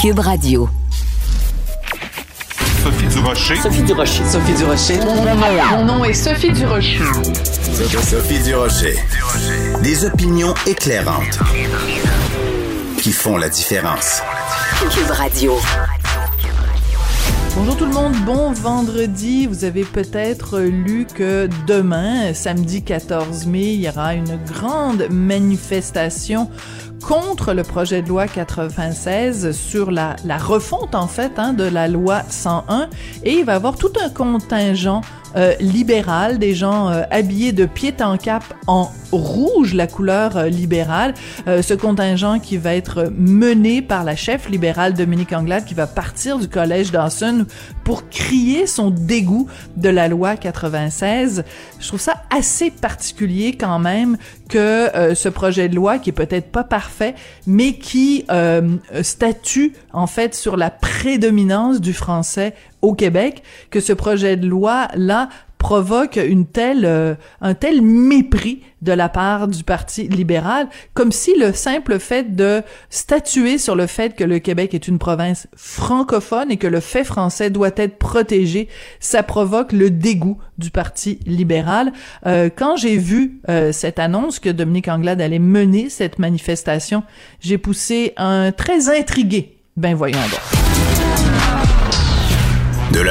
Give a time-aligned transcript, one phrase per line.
[0.00, 0.66] Cube Radio.
[2.82, 3.56] Sophie Durocher.
[3.56, 4.24] Sophie Durocher.
[4.24, 4.98] Sophie Durocher.
[5.72, 7.04] Mon nom est Sophie Durocher.
[8.02, 8.96] Sophie Durocher.
[9.82, 11.38] Des opinions éclairantes
[13.02, 14.22] qui font la différence.
[14.90, 15.58] Cube Radio.
[17.56, 19.46] Bonjour tout le monde, bon vendredi.
[19.46, 26.48] Vous avez peut-être lu que demain, samedi 14 mai, il y aura une grande manifestation
[27.02, 31.88] contre le projet de loi 96 sur la, la refonte en fait hein, de la
[31.88, 32.88] loi 101
[33.24, 35.02] et il va y avoir tout un contingent
[35.36, 40.48] euh, libéral, des gens euh, habillés de pied en cap en rouge, la couleur euh,
[40.48, 41.14] libérale.
[41.46, 45.86] Euh, ce contingent qui va être mené par la chef libérale Dominique Anglade qui va
[45.86, 47.46] partir du collège Dawson
[47.84, 51.44] pour crier son dégoût de la loi 96.
[51.78, 54.16] Je trouve ça assez particulier quand même
[54.48, 57.14] que ce projet de loi qui est peut-être pas parfait,
[57.46, 58.26] mais qui
[59.02, 65.28] statue en fait sur la prédominance du français au Québec que ce projet de loi-là
[65.60, 71.38] provoque une telle, euh, un tel mépris de la part du Parti libéral, comme si
[71.38, 76.50] le simple fait de statuer sur le fait que le Québec est une province francophone
[76.50, 78.68] et que le fait français doit être protégé,
[79.00, 81.92] ça provoque le dégoût du Parti libéral.
[82.26, 87.02] Euh, quand j'ai vu euh, cette annonce que Dominique Anglade allait mener cette manifestation,
[87.40, 89.58] j'ai poussé un très intrigué.
[89.76, 90.69] Ben voyons donc.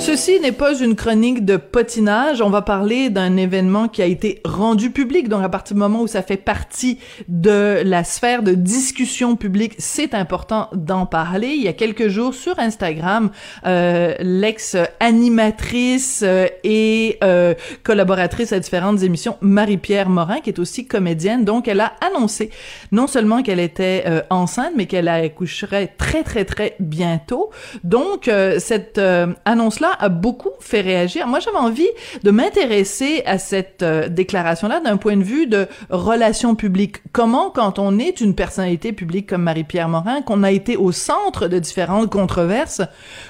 [0.00, 2.40] Ceci n'est pas une chronique de potinage.
[2.40, 5.28] On va parler d'un événement qui a été rendu public.
[5.28, 6.98] Donc, à partir du moment où ça fait partie
[7.28, 11.48] de la sphère de discussion publique, c'est important d'en parler.
[11.48, 13.30] Il y a quelques jours sur Instagram,
[13.66, 21.44] euh, l'ex-animatrice euh, et euh, collaboratrice à différentes émissions, Marie-Pierre Morin, qui est aussi comédienne,
[21.44, 22.48] donc elle a annoncé
[22.90, 27.50] non seulement qu'elle était enceinte, mais qu'elle accoucherait très, très, très bientôt.
[27.84, 28.98] Donc, cette
[29.44, 31.26] annonce-là a beaucoup fait réagir.
[31.26, 31.88] Moi, j'avais envie
[32.22, 36.98] de m'intéresser à cette euh, déclaration-là d'un point de vue de relations publiques.
[37.12, 41.48] Comment, quand on est une personnalité publique comme Marie-Pierre Morin, qu'on a été au centre
[41.48, 42.82] de différentes controverses,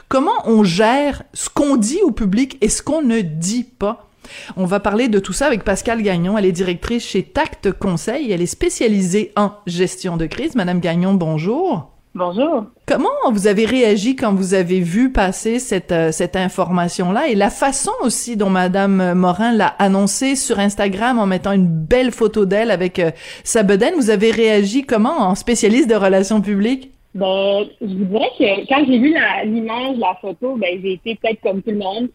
[0.08, 4.10] comment on gère ce qu'on dit au public et ce qu'on ne dit pas?
[4.56, 6.38] On va parler de tout ça avec Pascal Gagnon.
[6.38, 8.30] Elle est directrice chez Tact Conseil.
[8.32, 10.54] Elle est spécialisée en gestion de crise.
[10.54, 11.89] Madame Gagnon, bonjour.
[12.12, 12.64] Bonjour.
[12.88, 17.50] Comment vous avez réagi quand vous avez vu passer cette, euh, cette information-là et la
[17.50, 22.72] façon aussi dont Madame Morin l'a annoncé sur Instagram en mettant une belle photo d'elle
[22.72, 23.12] avec euh,
[23.44, 23.94] sa bedaine?
[23.94, 26.90] Vous avez réagi comment en spécialiste de relations publiques?
[27.14, 31.40] Ben, je vous dirais que quand j'ai vu l'image, la, photo, ben, j'ai été peut-être
[31.42, 32.08] comme tout le monde,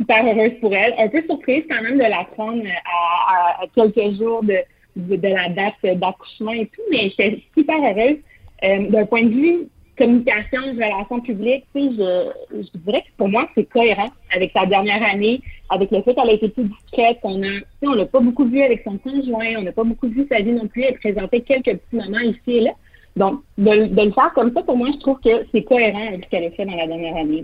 [0.00, 0.92] super heureuse pour elle.
[0.98, 4.56] Un peu surprise quand même de la prendre à, à, quelques jours de,
[4.96, 8.18] de, la date d'accouchement et tout, mais j'étais super heureuse.
[8.64, 13.64] Euh, d'un point de vue communication, relations publiques, je, je dirais que pour moi, c'est
[13.64, 15.40] cohérent avec sa dernière année,
[15.70, 18.62] avec le fait qu'elle a été plus discrète, qu'on a, on l'a pas beaucoup vu
[18.62, 21.78] avec son conjoint, on n'a pas beaucoup vu sa vie non plus, elle présentait quelques
[21.78, 22.72] petits moments ici et là.
[23.16, 26.24] Donc, de, de le faire comme ça, pour moi, je trouve que c'est cohérent avec
[26.24, 27.42] ce qu'elle a fait dans la dernière année.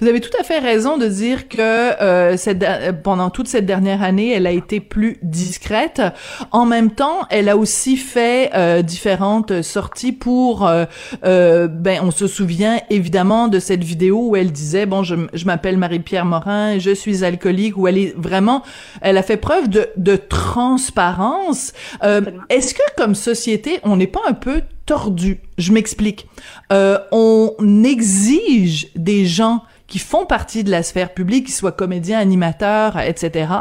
[0.00, 2.64] Vous avez tout à fait raison de dire que euh, cette,
[3.02, 6.02] pendant toute cette dernière année, elle a été plus discrète.
[6.52, 10.66] En même temps, elle a aussi fait euh, différentes sorties pour.
[10.66, 10.84] Euh,
[11.24, 15.44] euh, ben, on se souvient évidemment de cette vidéo où elle disait bon, je, je
[15.44, 17.76] m'appelle Marie-Pierre Morin, je suis alcoolique.
[17.76, 18.62] Où elle est vraiment,
[19.00, 21.72] elle a fait preuve de, de transparence.
[22.02, 25.38] Euh, est-ce que comme société, on n'est pas un peu tordu.
[25.58, 26.26] Je m'explique.
[26.72, 27.52] Euh, on
[27.84, 33.52] exige des gens qui font partie de la sphère publique, qui soient comédiens, animateurs, etc.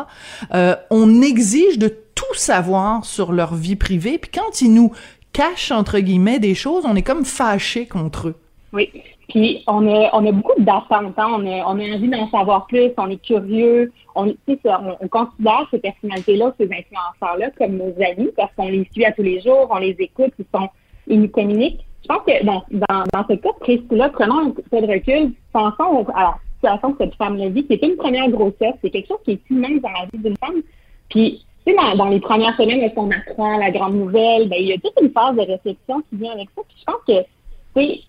[0.54, 4.94] Euh, on exige de tout savoir sur leur vie privée, puis quand ils nous
[5.34, 8.36] cachent entre guillemets des choses, on est comme fâché contre eux.
[8.72, 8.90] Oui.
[9.28, 11.28] Puis on a, on a beaucoup d'attentes, hein.
[11.30, 14.34] on, a, on a envie d'en savoir plus, on est curieux, on
[15.12, 19.42] considère ces personnalités-là, ces influenceurs-là comme nos amis parce qu'on les suit à tous les
[19.42, 20.70] jours, on les écoute, ils sont
[21.32, 21.86] communiquent.
[22.04, 26.06] Je pense que dans, dans, dans ce cas précis-là, prenons un peu de recul, pensons
[26.14, 29.32] à la situation que cette femme-là vit, c'est une première grossesse, c'est quelque chose qui
[29.32, 30.62] est immense dans la vie d'une femme.
[31.10, 34.48] Puis, tu sais, dans, dans, les premières semaines, est-ce qu'on apprend la grande nouvelle?
[34.48, 36.62] Ben, il y a toute une phase de réflexion qui vient avec ça.
[36.68, 37.22] Puis je pense que,
[37.76, 38.00] tu sais,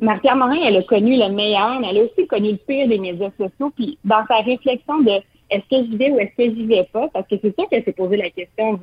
[0.00, 2.98] Marie-Pierre Morin, elle a connu le meilleur, mais elle a aussi connu le pire des
[2.98, 3.72] médias sociaux.
[3.76, 5.20] Puis dans sa réflexion de
[5.50, 7.84] est-ce que j'y vais ou est-ce que j'y vais pas, parce que c'est sûr qu'elle
[7.84, 8.80] s'est posé la question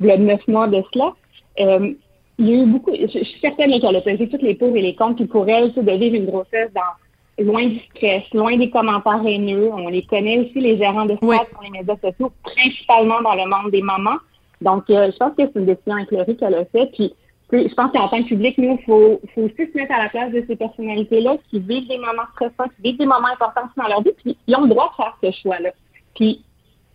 [0.00, 1.12] il y a neuf mois de cela.
[1.60, 1.94] Euh,
[2.38, 4.82] il y a eu beaucoup, je, suis certaine qu'elle a pesé toutes les pour et
[4.82, 8.70] les contre, puis pour elle, de vivre une grossesse dans loin du stress, loin des
[8.70, 9.70] commentaires haineux.
[9.72, 13.48] On les connaît aussi, les gérants de stress sur les médias sociaux, principalement dans le
[13.48, 14.18] monde des mamans.
[14.60, 16.90] Donc, euh, je pense que c'est une décision éclairée qu'elle a faite.
[16.92, 17.14] Puis,
[17.52, 20.08] je pense qu'en tant que public, nous, il faut, faut aussi se mettre à la
[20.08, 23.88] place de ces personnalités-là qui vivent des moments stressants, qui vivent des moments importants dans
[23.88, 25.70] leur vie, puis ils ont le droit de faire ce choix-là.
[26.14, 26.42] Puis,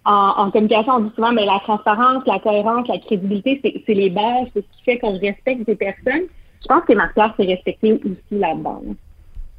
[0.10, 4.48] en, communication, on dit souvent, mais la transparence, la cohérence, la crédibilité, c'est les bases,
[4.54, 6.28] c'est ce qui fait qu'on respecte des personnes.
[6.62, 8.82] Je pense que Marc-Pierre s'est respecté aussi là-dedans.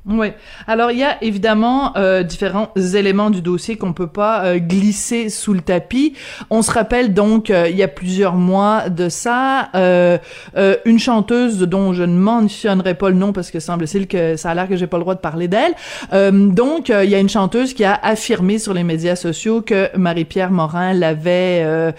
[0.06, 0.28] Oui.
[0.66, 5.28] Alors il y a évidemment euh, différents éléments du dossier qu'on peut pas euh, glisser
[5.28, 6.14] sous le tapis.
[6.48, 9.68] On se rappelle donc euh, il y a plusieurs mois de ça
[10.84, 14.54] une chanteuse dont je ne mentionnerai pas le nom parce que semble-t-il que ça a
[14.54, 15.74] l'air que j'ai pas le droit de parler d'elle.
[16.12, 20.50] donc il y a une chanteuse qui a affirmé sur les médias sociaux que Marie-Pierre
[20.50, 21.92] Morin l'avait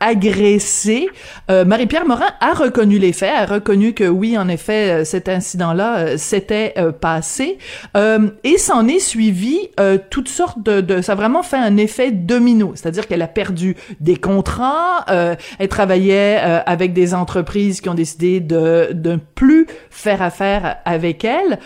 [0.00, 1.08] agressée.
[1.48, 6.74] Marie-Pierre Morin a reconnu les faits, a reconnu que oui en effet cet incident-là s'était
[7.00, 7.29] passé
[7.96, 12.10] euh, et s'en est suivi euh, toutes sortes de, Ça a vraiment fait un effet
[12.10, 17.94] domino, c'est-à-dire qu'elle a perdu des contrats, euh, elle travaillait avec des entreprises qui ont
[17.94, 21.58] décidé de ne plus faire affaire avec elle.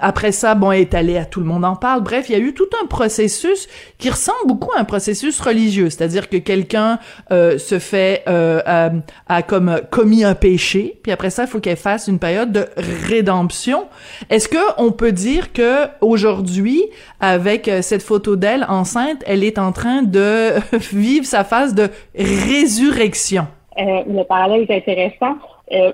[0.00, 2.02] après ça, bon, elle est allée à Tout le monde en parle.
[2.02, 3.68] Bref, il y a eu tout un processus
[3.98, 6.98] qui ressemble beaucoup à un processus religieux, c'est-à-dire que quelqu'un
[7.30, 8.90] se fait a,
[9.28, 12.66] a comme commis un péché, puis après ça, il faut qu'elle fasse une période de
[12.76, 13.86] rédemption.
[14.30, 16.84] Est-ce que on peut dire que aujourd'hui,
[17.20, 20.52] avec euh, cette photo d'elle enceinte, elle est en train de
[20.92, 23.46] vivre sa phase de résurrection?
[23.78, 25.36] Euh, le parallèle est intéressant.
[25.72, 25.92] Euh,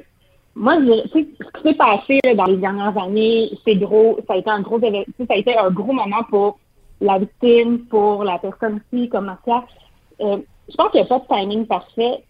[0.54, 1.28] moi, ce qui
[1.62, 4.18] s'est passé dans les dernières années, c'est gros.
[4.26, 4.86] Ça a été un gros ça
[5.30, 6.58] a été un gros moment pour
[7.00, 9.64] la victime, pour la personne aussi, comme Marcia.
[10.18, 12.24] je pense qu'il n'y a pas de timing parfait.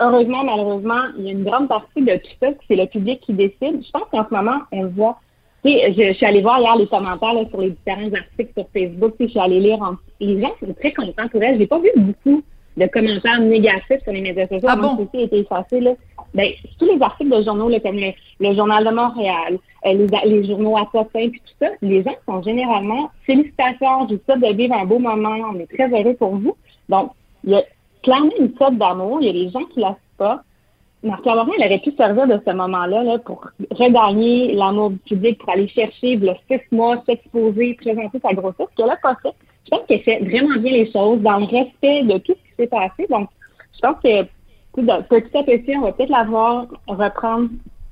[0.00, 3.32] heureusement, malheureusement, il y a une grande partie de tout ça, c'est le public qui
[3.32, 3.82] décide.
[3.84, 5.18] Je pense qu'en ce moment, on voit
[5.64, 9.14] je, je, suis allée voir hier les commentaires sur les différents articles sur Facebook.
[9.20, 9.78] Je suis allée lire.
[10.20, 11.58] les gens sont très contents pour elle.
[11.58, 12.42] J'ai pas vu beaucoup
[12.76, 14.68] de commentaires négatifs sur les médias sociaux.
[14.68, 15.08] Ah bon?
[15.14, 15.80] a été effacé.
[15.80, 15.92] Là.
[16.34, 20.44] Ben, tous les articles de journaux, là, comme le, Journal de Montréal, euh, les, les,
[20.46, 24.74] journaux à Potin, puis tout ça, les gens sont généralement félicitations, j'ai ça de vivre
[24.74, 26.56] un beau moment, on est très heureux pour vous.
[26.88, 27.10] Donc,
[27.44, 27.62] il y a
[28.02, 29.18] clairement une sorte d'amour.
[29.20, 30.42] Il y a des gens qui la pas.
[31.02, 35.38] Marc Laurent, elle aurait pu servir de ce moment-là là, pour regagner l'amour du public,
[35.38, 39.34] pour aller chercher le six mois, s'exposer, présenter sa grossesse, qu'elle a pas fait.
[39.64, 42.56] Je pense qu'elle fait vraiment bien les choses dans le respect de tout ce qui
[42.56, 43.06] s'est passé.
[43.10, 43.28] Donc,
[43.74, 44.22] je pense que
[44.74, 47.48] petit à petit, on va peut-être la voir reprendre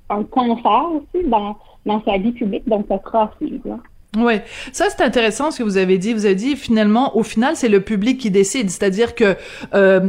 [0.08, 1.56] un confort aussi dans,
[1.86, 2.68] dans sa vie publique.
[2.68, 3.78] Donc, ça sera à suivre.
[4.18, 4.42] Ouais,
[4.72, 6.14] ça c'est intéressant ce que vous avez dit.
[6.14, 8.68] Vous avez dit finalement, au final, c'est le public qui décide.
[8.68, 9.36] C'est-à-dire que,
[9.72, 10.00] euh,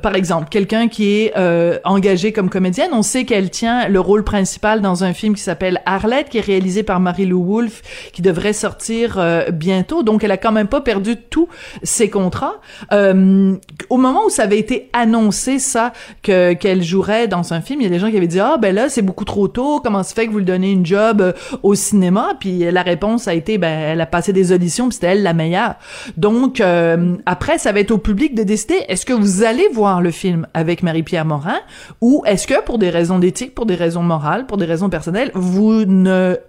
[0.00, 4.24] par exemple, quelqu'un qui est euh, engagé comme comédienne, on sait qu'elle tient le rôle
[4.24, 7.82] principal dans un film qui s'appelle Arlette, qui est réalisé par Marie-Lou Wolfe,
[8.14, 10.02] qui devrait sortir euh, bientôt.
[10.02, 11.48] Donc, elle a quand même pas perdu tous
[11.82, 12.62] ses contrats.
[12.90, 15.92] au moment où ça avait été annoncé ça
[16.22, 18.56] que qu'elle jouerait dans un film, il y a des gens qui avaient dit ah
[18.58, 19.80] ben là c'est beaucoup trop tôt.
[19.80, 22.36] Comment se fait que vous lui donnez une job au cinéma?
[22.40, 25.34] Puis la réponse a été, ben, elle a passé des auditions, puis c'était elle la
[25.34, 25.74] meilleure.
[26.16, 30.00] Donc, euh, après, ça va être au public de décider, est-ce que vous allez voir
[30.00, 31.58] le film avec Marie-Pierre Morin,
[32.00, 35.30] ou est-ce que, pour des raisons d'éthique, pour des raisons morales, pour des raisons personnelles,
[35.34, 35.84] vous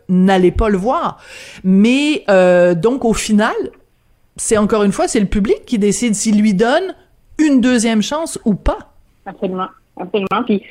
[0.10, 1.20] n'allez pas le voir.
[1.64, 3.56] Mais, euh, donc, au final,
[4.36, 6.96] c'est encore une fois, c'est le public qui décide s'il lui donne
[7.38, 8.78] une deuxième chance ou pas.
[9.26, 9.68] Absolument.
[9.98, 10.44] Absolument.
[10.46, 10.62] Puis,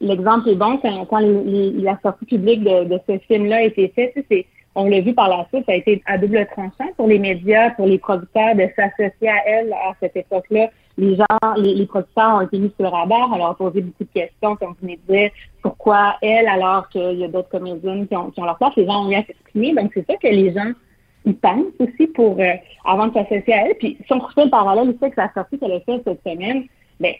[0.00, 4.12] l'exemple est bon quand, quand la sortie publique de, de ce film-là a été faite.
[4.28, 4.46] C'est
[4.78, 7.70] on l'a vu par la suite, ça a été à double tranchant pour les médias,
[7.70, 10.70] pour les producteurs de s'associer à elle à cette époque-là.
[10.96, 11.24] Les gens,
[11.56, 14.54] les, producteurs ont été mis sur le radar, on leur a posé beaucoup de questions,
[14.56, 15.30] comme vous venez de
[15.62, 18.72] pourquoi elle alors qu'il y a d'autres comédiennes qui ont, leur place.
[18.76, 20.72] Les gens ont eu à s'exprimer, donc c'est ça que les gens
[21.24, 22.52] ils pensent aussi pour euh,
[22.84, 23.74] avant de s'associer à elle.
[23.78, 26.64] Puis si on refait le parallèle aussi avec la sortie qu'elle a faite cette semaine,
[27.00, 27.14] ben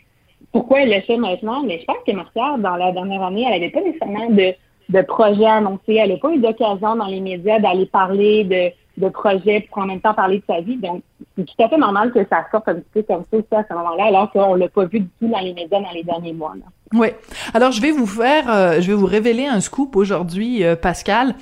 [0.53, 1.61] pourquoi elle le fait maintenant?
[1.63, 4.53] Mais je pense que Marcia, dans la dernière année, elle n'avait pas nécessairement de
[4.89, 5.95] de projets annoncés.
[5.95, 9.85] Elle n'a pas eu d'occasion dans les médias d'aller parler de, de projets pour en
[9.85, 10.77] même temps parler de sa vie.
[10.77, 11.01] Donc,
[11.37, 13.65] c'est tout à fait normal que ça sorte un petit peu comme ça aussi à
[13.69, 16.33] ce moment-là, alors qu'on l'a pas vu du tout dans les médias dans les derniers
[16.33, 16.53] mois.
[16.93, 17.09] Oui.
[17.53, 21.35] Alors, je vais vous faire, euh, je vais vous révéler un scoop aujourd'hui, euh, Pascal.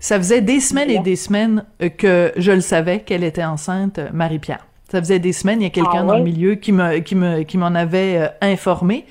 [0.00, 4.00] Ça faisait des semaines et des semaines euh, que je le savais qu'elle était enceinte,
[4.12, 4.66] Marie-Pierre.
[4.90, 7.14] Ça faisait des semaines, il y a quelqu'un ah dans le milieu qui me qui
[7.14, 9.06] me qui m'en avait informé.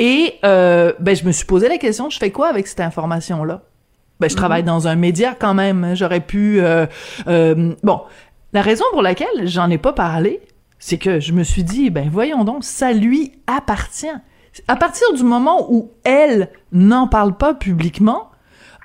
[0.00, 3.60] Et euh, ben, je me suis posé la question, je fais quoi avec cette information-là?
[4.18, 4.68] Ben, je travaille mhm.
[4.68, 5.84] dans un média quand même.
[5.84, 5.94] Hein.
[5.94, 6.58] J'aurais pu...
[6.58, 6.86] Euh,
[7.28, 8.00] euh, bon,
[8.54, 10.40] la raison pour laquelle j'en ai pas parlé,
[10.78, 14.06] c'est que je me suis dit, ben voyons donc, ça lui appartient.
[14.68, 18.30] À partir du moment où elle n'en parle pas publiquement,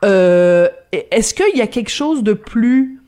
[0.03, 3.01] est-ce qu'il y a quelque chose de plus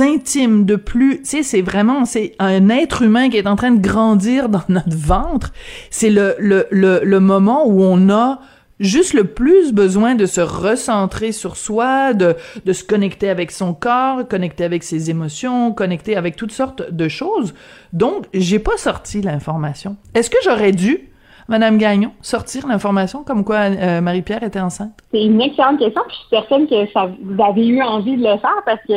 [0.00, 3.70] intime, de plus, tu sais, c'est vraiment, c'est un être humain qui est en train
[3.70, 5.52] de grandir dans notre ventre.
[5.90, 8.40] C'est le, le, le, le moment où on a
[8.80, 13.74] juste le plus besoin de se recentrer sur soi, de, de se connecter avec son
[13.74, 17.54] corps, connecter avec ses émotions, connecter avec toutes sortes de choses.
[17.92, 19.96] Donc, j'ai pas sorti l'information.
[20.14, 21.08] Est-ce que j'aurais dû,
[21.48, 24.92] Madame Gagnon, sortir l'information comme quoi euh, Marie-Pierre était enceinte?
[25.12, 28.38] C'est une excellente question, je suis certaine que ça, vous avez eu envie de le
[28.38, 28.94] faire parce que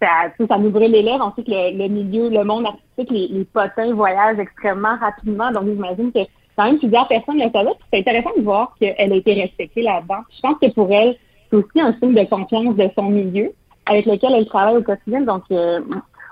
[0.00, 1.32] ça, ça nous brûle les lèvres.
[1.32, 5.50] On sait que le, milieu, le monde artistique, les, les potins voyagent extrêmement rapidement.
[5.50, 6.20] Donc, j'imagine que
[6.58, 7.70] quand même plusieurs personnes le savaient.
[7.92, 10.22] C'est intéressant de voir qu'elle a été respectée là-dedans.
[10.34, 11.16] Je pense que pour elle,
[11.48, 13.52] c'est aussi un signe de confiance de son milieu
[13.86, 15.20] avec lequel elle travaille au quotidien.
[15.20, 15.80] Donc, euh,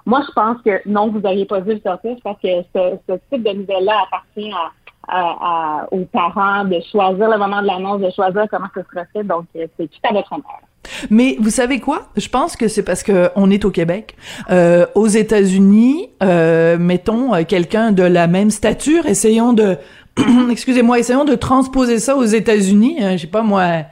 [0.05, 2.17] moi, je pense que non, vous n'auriez pas dû le sortir.
[2.17, 4.73] Je pense que ce, type de nouvelle-là appartient à,
[5.91, 9.25] aux parents de choisir le moment de l'annonce, de choisir comment ça sera fait.
[9.25, 10.61] Donc, euh, c'est tout à votre honneur.
[11.11, 12.09] Mais vous savez quoi?
[12.17, 14.17] Je pense que c'est parce que on est au Québec.
[14.51, 19.77] Euh, aux États-Unis, euh, mettons euh, quelqu'un de la même stature, essayons de
[20.51, 22.97] excusez-moi, essayons de transposer ça aux États-Unis.
[23.01, 23.85] Hein, je sais pas moi,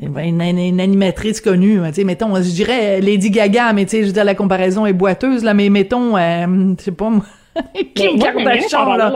[0.00, 0.40] une,
[0.80, 4.24] animatrice connue, tu sais, mettons, je dirais Lady Gaga, mais tu sais, je veux dire
[4.24, 7.24] la comparaison est boiteuse là, mais mettons, euh, je sais pas moi,
[7.94, 9.12] Kim Kardashian là.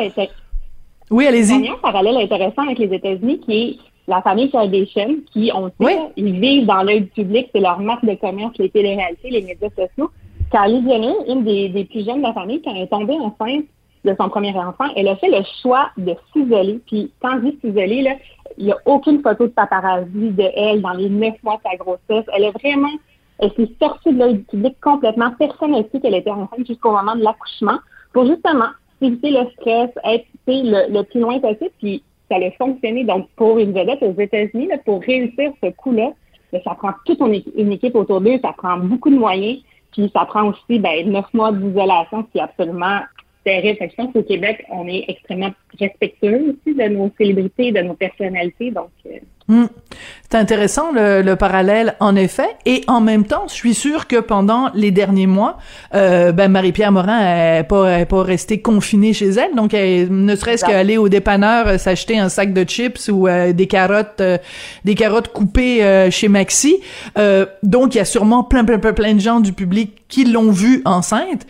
[1.11, 1.69] Oui, allez-y.
[1.69, 3.77] Un parallèle intéressant avec les États-Unis qui est
[4.09, 8.15] la famille Kardashian, qui, on sait, ils vivent dans l'œil public, c'est leur marque de
[8.15, 10.11] commerce, les télé-réalités, les médias sociaux.
[10.53, 13.65] Kylie Jenner, une des, des plus jeunes de la famille, quand elle est tombée enceinte,
[14.07, 16.81] de son premier enfant, elle a fait le choix de s'isoler.
[16.87, 18.13] Puis quand je dis s'isoler, là,
[18.57, 21.77] il n'y a aucune photo de paparazzi de elle dans les neuf mois de sa
[21.77, 22.25] grossesse.
[22.35, 22.93] Elle est vraiment,
[23.41, 25.33] elle s'est sortie de l'œil du public complètement.
[25.39, 27.79] Personne n'a su qu'elle était enceinte jusqu'au moment de l'accouchement
[28.13, 28.69] pour justement
[29.03, 31.71] éviter le stress, être le, le plus loin possible.
[31.79, 33.05] Puis ça a fonctionné.
[33.05, 36.12] Donc pour une vedette aux États-Unis, pour réussir ce coup-là,
[36.53, 39.59] ben, ça prend toute une équipe autour d'eux, ça prend beaucoup de moyens.
[39.93, 43.00] Puis ça prend aussi ben, neuf mois d'isolation, qui est absolument
[43.47, 43.79] terrible.
[43.81, 48.73] je pense qu'au Québec, on est extrêmement respectueux aussi de nos célébrités, de nos personnalités.
[48.73, 49.11] Donc, euh,
[49.47, 49.67] hmm.
[50.29, 52.49] C'est intéressant le, parallèle, en effet.
[52.65, 55.59] Et en même temps, je suis sûre que pendant les derniers mois,
[55.95, 59.55] euh, ben Marie-Pierre Morin n'est pas, pas restée confinée chez elle.
[59.55, 63.67] Donc, elle, ne serait-ce qu'aller au dépanneur euh, s'acheter un sac de chips ou des
[63.69, 64.23] carottes,
[64.85, 66.81] des carottes coupées chez Maxi.
[67.62, 70.50] donc, il y a sûrement plein, plein, plein, plein de gens du public qui l'ont
[70.50, 71.47] vue enceinte.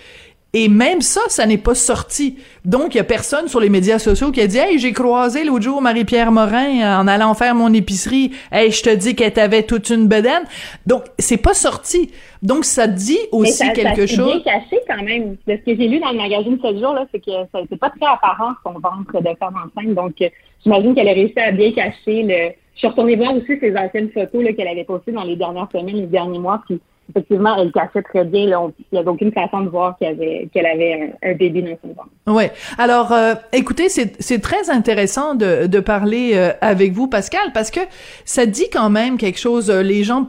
[0.59, 2.39] Et même ça, ça n'est pas sorti.
[2.65, 5.45] Donc, il y a personne sur les médias sociaux qui a dit «Hey, j'ai croisé
[5.45, 8.33] l'autre jour Marie-Pierre Morin en allant faire mon épicerie.
[8.51, 10.45] Hey, je te dis qu'elle t'avait toute une bedaine.»
[10.87, 12.11] Donc, c'est pas sorti.
[12.41, 14.33] Donc, ça dit aussi quelque chose.
[14.33, 15.37] C'est bien caché quand même.
[15.47, 17.77] De ce que j'ai lu dans le magazine 7 jours, là, c'est que ça n'était
[17.77, 19.95] pas très apparent son ventre de femme enceinte.
[19.95, 20.31] Donc, euh,
[20.65, 22.53] j'imagine qu'elle a réussi à bien cacher le...
[22.77, 25.97] Je suis retournée voir aussi ses anciennes photos qu'elle avait postées dans les dernières semaines,
[25.97, 28.43] les derniers mois, puis effectivement, elle cachait très bien.
[28.43, 30.21] il n'y avait aucune façon de voir qu'elle
[30.67, 32.09] avait, un, bébé dans son ventre.
[32.27, 32.45] Oui.
[32.79, 37.81] Alors, euh, écoutez, c'est, très intéressant de, parler euh, avec vous, Pascal, parce que
[38.25, 39.71] ça dit quand même quelque chose.
[39.71, 40.29] Euh, les gens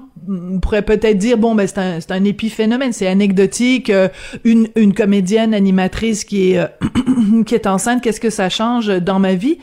[0.62, 3.92] pourraient peut-être dire, bon, ben c'est un, un épiphénomène, c'est anecdotique.
[4.44, 9.58] une, comédienne animatrice qui est enceinte, qu'est-ce que ça change dans ma vie?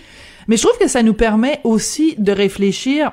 [0.49, 3.12] Mais je trouve que ça nous permet aussi de réfléchir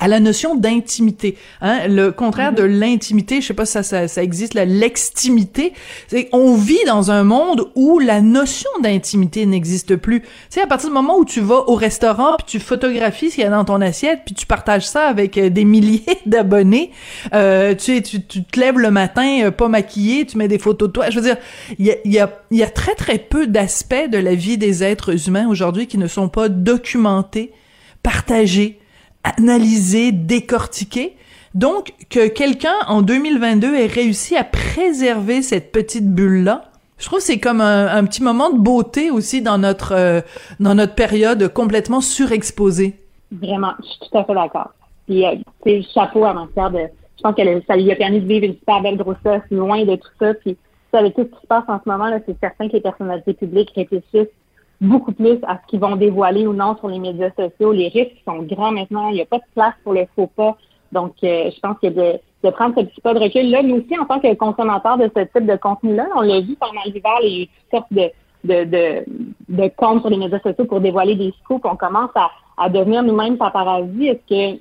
[0.00, 4.08] à la notion d'intimité, hein, le contraire de l'intimité, je sais pas si ça, ça,
[4.08, 5.72] ça existe, l'extimité,
[6.08, 10.22] c'est on vit dans un monde où la notion d'intimité n'existe plus.
[10.22, 13.36] Tu sais, à partir du moment où tu vas au restaurant, puis tu photographies ce
[13.36, 16.90] qu'il y a dans ton assiette, puis tu partages ça avec euh, des milliers d'abonnés,
[17.34, 20.88] euh, tu, tu, tu te lèves le matin euh, pas maquillé, tu mets des photos
[20.88, 21.36] de toi, je veux dire,
[21.78, 24.82] il y a, y, a, y a très très peu d'aspects de la vie des
[24.82, 27.52] êtres humains aujourd'hui qui ne sont pas documentés,
[28.02, 28.78] partagés,
[29.24, 31.16] analyser, décortiquer.
[31.54, 36.64] Donc, que quelqu'un en 2022 ait réussi à préserver cette petite bulle-là,
[36.98, 40.20] je trouve que c'est comme un, petit moment de beauté aussi dans notre euh,
[40.60, 42.94] dans notre période complètement surexposée.
[43.32, 44.70] Vraiment, je suis tout à fait d'accord.
[45.06, 46.78] Puis, euh, c'est chapeau à ma sœur de.
[47.16, 49.96] Je pense que ça lui a permis de vivre une super belle grossesse, loin de
[49.96, 50.34] tout ça.
[50.34, 50.56] Puis,
[50.92, 53.34] avec tout ce qui se passe en ce moment, là, c'est certain que les personnalités
[53.34, 54.28] publiques réfléchissent
[54.82, 57.72] beaucoup plus à ce qu'ils vont dévoiler ou non sur les médias sociaux.
[57.72, 59.08] Les risques sont grands maintenant.
[59.08, 60.56] Il n'y a pas de place pour le faux pas.
[60.90, 63.76] Donc, euh, je pense que de, de prendre ce petit pas de recul, là, nous
[63.76, 67.18] aussi, en tant que consommateurs de ce type de contenu-là, on l'a vu pendant l'hiver,
[67.22, 68.10] il y a eu toutes sortes de,
[68.44, 69.04] de, de,
[69.48, 71.64] de comptes sur les médias sociaux pour dévoiler des scoops.
[71.64, 74.08] On commence à, à devenir nous-mêmes paparazzi.
[74.08, 74.60] Est-ce que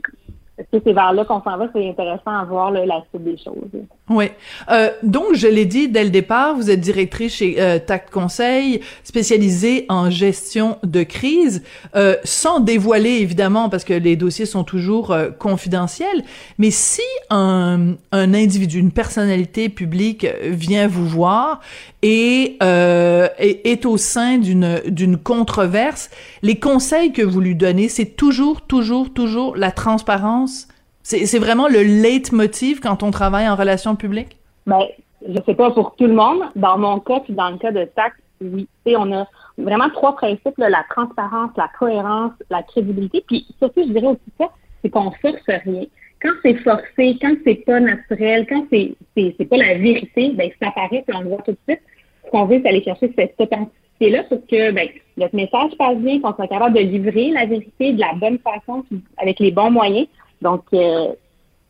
[0.57, 1.67] est-ce que c'est vers là qu'on s'en va?
[1.73, 3.71] C'est intéressant à voir la suite des choses?
[4.11, 4.25] Oui.
[4.69, 7.79] Euh, donc, je l'ai dit dès le départ, vous êtes directrice chez euh,
[8.11, 11.63] Conseil, spécialisée en gestion de crise,
[11.95, 16.23] euh, sans dévoiler évidemment, parce que les dossiers sont toujours euh, confidentiels.
[16.57, 21.61] Mais si un, un individu, une personnalité publique vient vous voir
[22.01, 26.09] et euh, est, est au sein d'une d'une controverse,
[26.41, 30.67] les conseils que vous lui donnez, c'est toujours, toujours, toujours la transparence
[31.03, 34.37] c'est vraiment le leitmotiv quand on travaille en relations publiques?
[34.65, 34.81] Ben,
[35.27, 36.43] je sais pas pour tout le monde.
[36.55, 38.67] Dans mon cas, puis dans le cas de TAC, oui.
[38.85, 39.27] Et on a
[39.57, 43.23] vraiment trois principes, la transparence, la cohérence, la crédibilité.
[43.27, 44.49] Puis surtout, je dirais aussi ça,
[44.81, 45.83] c'est qu'on force rien.
[46.21, 50.69] Quand c'est forcé, quand c'est pas naturel, quand c'est c'est pas la vérité, ben ça
[50.69, 51.81] apparaît puis on le voit tout de suite.
[52.25, 56.19] Ce qu'on veut, c'est aller chercher cette authenticité-là pour que ben, notre message passe bien,
[56.21, 58.85] qu'on soit capable de livrer la vérité de la bonne façon,
[59.17, 60.07] avec les bons moyens.
[60.41, 61.07] Donc, euh,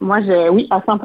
[0.02, 1.00] moi, je, oui, à 100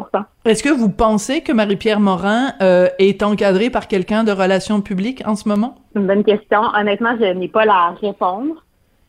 [0.47, 5.23] Est-ce que vous pensez que Marie-Pierre Morin euh, est encadrée par quelqu'un de relations publiques
[5.27, 5.77] en ce moment?
[5.93, 6.61] C'est une bonne question.
[6.75, 8.65] Honnêtement, je n'ai pas la répondre.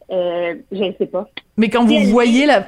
[0.09, 1.27] Euh, je ne sais pas.
[1.57, 2.65] Mais quand vous voyez la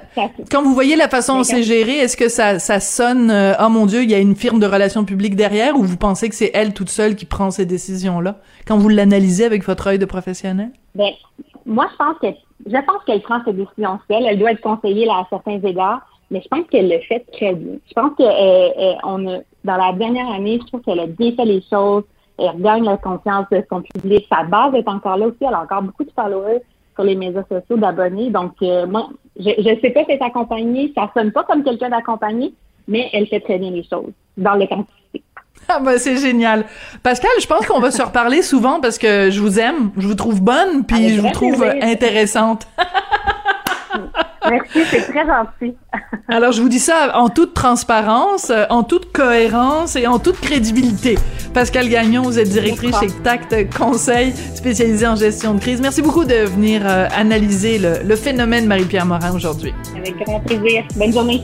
[0.52, 3.70] quand vous voyez la façon dont c'est géré, est-ce que ça ça sonne euh, oh
[3.70, 6.36] mon dieu, il y a une firme de relations publiques derrière ou vous pensez que
[6.36, 10.00] c'est elle toute seule qui prend ces décisions là quand vous l'analysez avec votre œil
[10.00, 10.72] de professionnel?
[10.96, 11.12] Ben
[11.66, 12.28] moi je pense que
[12.66, 16.02] je pense qu'elle prend ses décisions seule, elle doit être conseillée là, à certains égards,
[16.32, 17.76] mais je pense qu'elle le fait très bien.
[17.88, 21.34] Je pense que euh, on a dans la dernière année, je trouve qu'elle a bien
[21.34, 22.04] fait les choses,
[22.38, 25.62] elle regagne la confiance de son public, sa base est encore là aussi, elle a
[25.62, 26.62] encore beaucoup de followers
[26.96, 28.30] sur les médias sociaux d'abonnés.
[28.30, 30.92] Donc, euh, moi, je ne sais pas si elle est accompagnée.
[30.96, 32.54] Ça sonne pas comme quelqu'un d'accompagné,
[32.88, 34.99] mais elle fait très bien les choses dans le l'authenticité.
[35.70, 36.66] Ah ben c'est génial.
[37.04, 40.16] Pascal, je pense qu'on va se reparler souvent parce que je vous aime, je vous
[40.16, 42.68] trouve bonne, puis je vous trouve intéressante.
[44.50, 45.76] Merci, c'est très gentil.
[46.28, 50.40] Alors, je vous dis ça en toute transparence, euh, en toute cohérence et en toute
[50.40, 51.20] crédibilité.
[51.54, 55.82] Pascal Gagnon, vous êtes directrice chez Tact Conseil, spécialisé en gestion de crise.
[55.82, 59.74] Merci beaucoup de venir euh, analyser le, le phénomène Marie-Pierre Morin aujourd'hui.
[59.96, 60.84] Avec grand plaisir.
[60.96, 61.44] Bonne journée.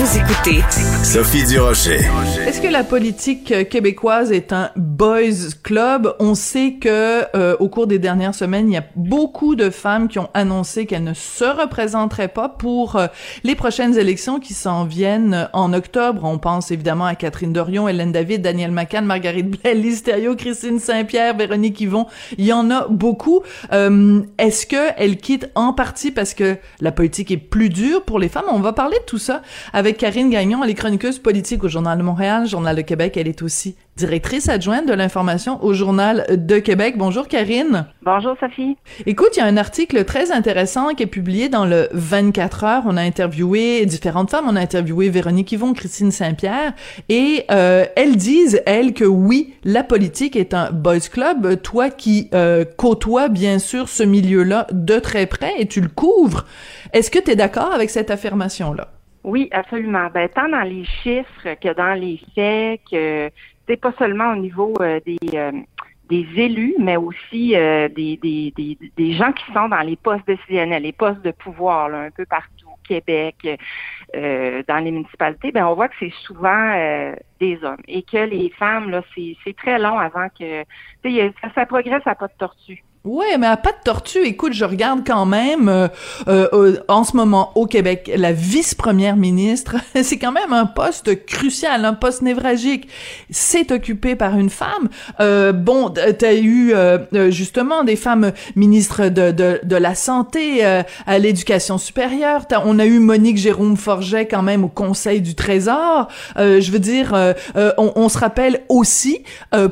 [0.00, 0.62] Vous écoutez
[1.04, 2.00] Sophie Durocher.
[2.46, 6.14] Est-ce que la politique québécoise est un boys club?
[6.20, 10.08] On sait que euh, au cours des dernières semaines, il y a beaucoup de femmes
[10.08, 13.08] qui ont annoncé qu'elles ne se représenteraient pas pour euh,
[13.44, 16.22] les prochaines élections qui s'en viennent en octobre.
[16.24, 20.78] On pense évidemment à Catherine Dorion, Hélène David, Daniel McCann, Marguerite Blais, Lise Thériault, Christine
[20.78, 22.06] Saint-Pierre, Véronique Yvon.
[22.38, 23.42] Il y en a beaucoup.
[23.74, 28.18] Euh, Est-ce que elles quittent en partie parce que la politique est plus dure pour
[28.18, 28.46] les femmes?
[28.50, 29.42] On va parler de tout ça
[29.74, 33.16] avec Karine Gagnon, elle est chroniqueuse politique au Journal de Montréal, Journal de Québec.
[33.16, 36.94] Elle est aussi directrice adjointe de l'information au Journal de Québec.
[36.96, 37.86] Bonjour Karine.
[38.02, 38.76] Bonjour Sophie.
[39.04, 42.82] Écoute, il y a un article très intéressant qui est publié dans le 24 heures.
[42.86, 44.46] On a interviewé différentes femmes.
[44.48, 46.72] On a interviewé Véronique Yvon, Christine Saint-Pierre,
[47.08, 51.60] et euh, elles disent elles que oui, la politique est un boys club.
[51.62, 56.46] Toi qui euh, côtoies bien sûr ce milieu-là de très près et tu le couvres,
[56.92, 58.88] est-ce que tu es d'accord avec cette affirmation-là?
[59.22, 60.08] Oui, absolument.
[60.12, 63.30] Ben, tant dans les chiffres que dans les faits, que
[63.66, 65.52] c'est pas seulement au niveau euh, des euh,
[66.08, 68.52] des élus, mais aussi euh, des, des,
[68.96, 72.26] des, gens qui sont dans les postes décisionnels, les postes de pouvoir, là, un peu
[72.26, 73.36] partout, Québec,
[74.12, 76.74] dans les municipalités, ben on voit que c'est souvent
[77.38, 80.64] des hommes et que les femmes, là, c'est très long avant que
[81.04, 82.82] ça, ça progresse à pas de tortue.
[83.02, 85.88] Ouais, mais à pas de tortue, écoute, je regarde quand même euh,
[86.28, 91.86] euh, en ce moment au Québec la vice-première ministre, c'est quand même un poste crucial,
[91.86, 92.88] un poste névralgique.
[93.30, 94.90] C'est occupé par une femme.
[95.18, 100.62] Euh, bon, t'as eu euh, euh, justement des femmes ministres de, de, de la santé,
[100.62, 102.44] à l'éducation supérieure.
[102.66, 106.08] on a eu Monique Jérôme Forget quand même au Conseil du Trésor.
[106.36, 107.14] je veux dire,
[107.78, 109.22] on, on, se rappelle aussi,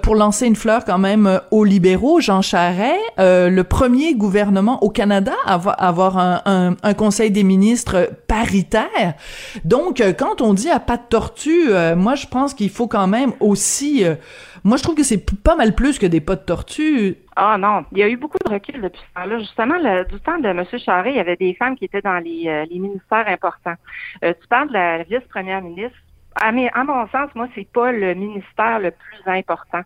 [0.03, 3.18] pour lancer une fleur quand même aux libéraux, Jean Charest.
[3.19, 9.15] Euh, le premier gouvernement au Canada à avoir, un, conseil des ministres paritaire.
[9.65, 12.89] Donc, euh, quand on dit à pas de tortue, euh, moi, je pense qu'il faut
[12.89, 14.05] quand même aussi...
[14.65, 17.17] moi, je trouve que c'est pas mal plus que des pas de tortue.
[17.37, 19.39] Ah non, il y a eu beaucoup de recul depuis ce temps-là.
[19.39, 20.65] Justement, du temps de M.
[20.85, 23.77] Charest, il y avait des femmes qui étaient dans les, ministères importants.
[24.23, 25.97] tu parles de la vice-première ministre.
[26.41, 29.83] À, à, mon sens, moi, c'est pas le ministère le plus important.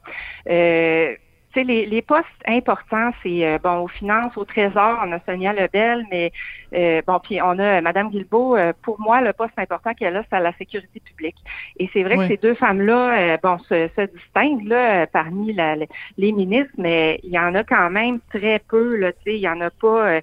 [0.48, 1.14] Euh,
[1.54, 5.52] sais, les, les postes importants, c'est euh, bon aux finances, au Trésor, on a Sonia
[5.52, 6.32] Lebel, mais
[6.74, 8.56] euh, bon, puis on a Madame Guilbeault.
[8.56, 11.36] Euh, pour moi, le poste important qu'elle a, c'est à la sécurité publique.
[11.78, 15.76] Et c'est vrai que ces deux femmes-là, bon, se, se, distinguent là parmi la,
[16.18, 18.96] les ministres, mais il y en a quand même très peu.
[18.96, 20.20] Là, tu sais, il y en a pas.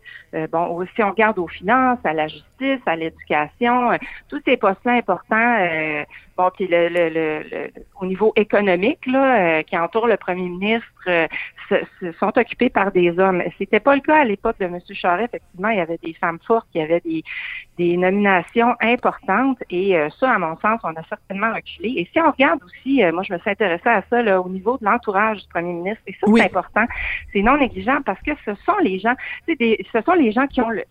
[0.52, 3.92] bon, si on regarde aux finances, à la justice, à l'éducation,
[4.30, 6.06] tous ces postes-là importants.
[6.40, 11.28] Bon, puis le, le, le, au niveau économique là, qui entoure le premier ministre
[12.20, 13.44] sont occupés par des hommes.
[13.58, 14.80] C'était pas le cas à l'époque de M.
[14.94, 15.34] Charest.
[15.34, 17.24] Effectivement, il y avait des femmes fortes, il y avait des,
[17.78, 21.90] des nominations importantes et euh, ça, à mon sens, on a certainement reculé.
[22.00, 24.50] Et si on regarde aussi, euh, moi, je me suis intéressée à ça là, au
[24.50, 26.86] niveau de l'entourage du premier ministre, et ça, c'est important.
[27.34, 29.16] C'est non négligeable parce que ce sont les gens,
[29.48, 30.84] des, ce sont les gens qui ont, le,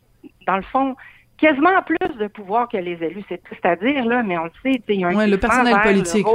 [0.46, 0.94] dans le fond,
[1.38, 3.24] quasiment plus de pouvoir que les élus.
[3.28, 6.26] C'est à dire, là, mais on le sait, il y a un le personnel politique.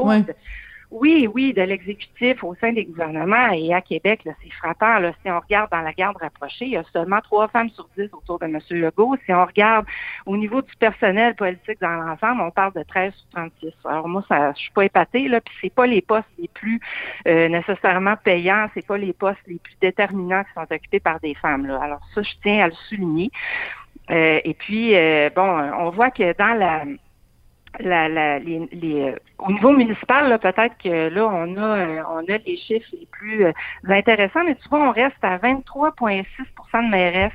[0.96, 5.00] Oui, oui, de l'exécutif au sein des gouvernements et à Québec, c'est frappant.
[5.00, 7.90] Là, si on regarde dans la garde rapprochée, il y a seulement trois femmes sur
[7.98, 8.60] dix autour de M.
[8.70, 9.16] Legault.
[9.26, 9.88] Si on regarde
[10.28, 13.74] au niveau du personnel politique dans l'ensemble, on parle de 13 sur 36.
[13.86, 16.80] Alors moi, ça, je suis pas épatée, là, puis c'est pas les postes les plus
[17.28, 21.34] euh, nécessairement payants, c'est pas les postes les plus déterminants qui sont occupés par des
[21.34, 21.66] femmes.
[21.66, 21.82] Là.
[21.82, 23.32] Alors ça, je tiens à le souligner.
[24.12, 25.48] Euh, et puis, euh, bon,
[25.80, 26.84] on voit que dans la
[27.80, 32.38] la, la, les, les, au niveau municipal, peut-être que là, on a, euh, on a
[32.46, 33.52] les chiffres les plus euh,
[33.88, 36.26] intéressants, mais souvent, on reste à 23,6%
[36.74, 37.32] de mairesse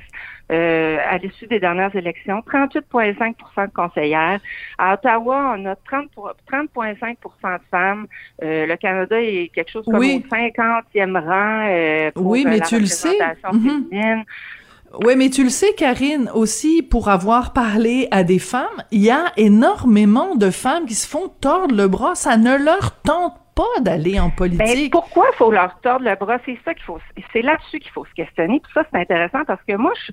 [0.51, 4.39] euh, à l'issue des dernières élections, 38,5% de conseillères.
[4.77, 8.07] À Ottawa, on a 30,5% de femmes.
[8.41, 12.79] Euh, le Canada est quelque chose comme au 50e rang pour oui, mais la tu
[12.79, 13.17] le sais.
[13.43, 14.23] Mm-hmm.
[15.03, 19.11] Oui, mais tu le sais, Karine, aussi, pour avoir parlé à des femmes, il y
[19.11, 22.15] a énormément de femmes qui se font tordre le bras.
[22.15, 23.33] Ça ne leur tente
[23.81, 24.91] d'aller en ben, politique.
[24.91, 26.37] pourquoi il faut leur tordre le bras?
[26.45, 26.99] C'est ça qu'il faut,
[27.33, 28.59] c'est là-dessus qu'il faut se questionner.
[28.59, 30.11] Tout ça, c'est intéressant parce que moi, je,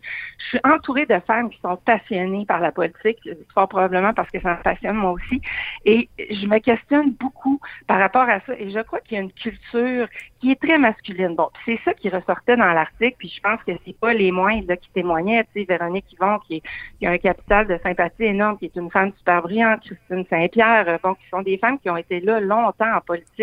[0.48, 3.18] suis entourée de femmes qui sont passionnées par la politique,
[3.52, 5.40] fort probablement parce que ça me passionne moi aussi.
[5.84, 8.52] Et je me questionne beaucoup par rapport à ça.
[8.58, 10.08] Et je crois qu'il y a une culture
[10.40, 11.34] qui est très masculine.
[11.34, 14.76] Bon, c'est ça qui ressortait dans l'article, puis je pense que c'est pas les moindres
[14.80, 15.44] qui témoignaient.
[15.54, 16.62] Tu sais, Véronique Yvon, qui,
[16.98, 20.88] qui a un capital de sympathie énorme, qui est une femme super brillante, Christine Saint-Pierre,
[20.88, 23.35] euh, bon, qui sont des femmes qui ont été là longtemps en politique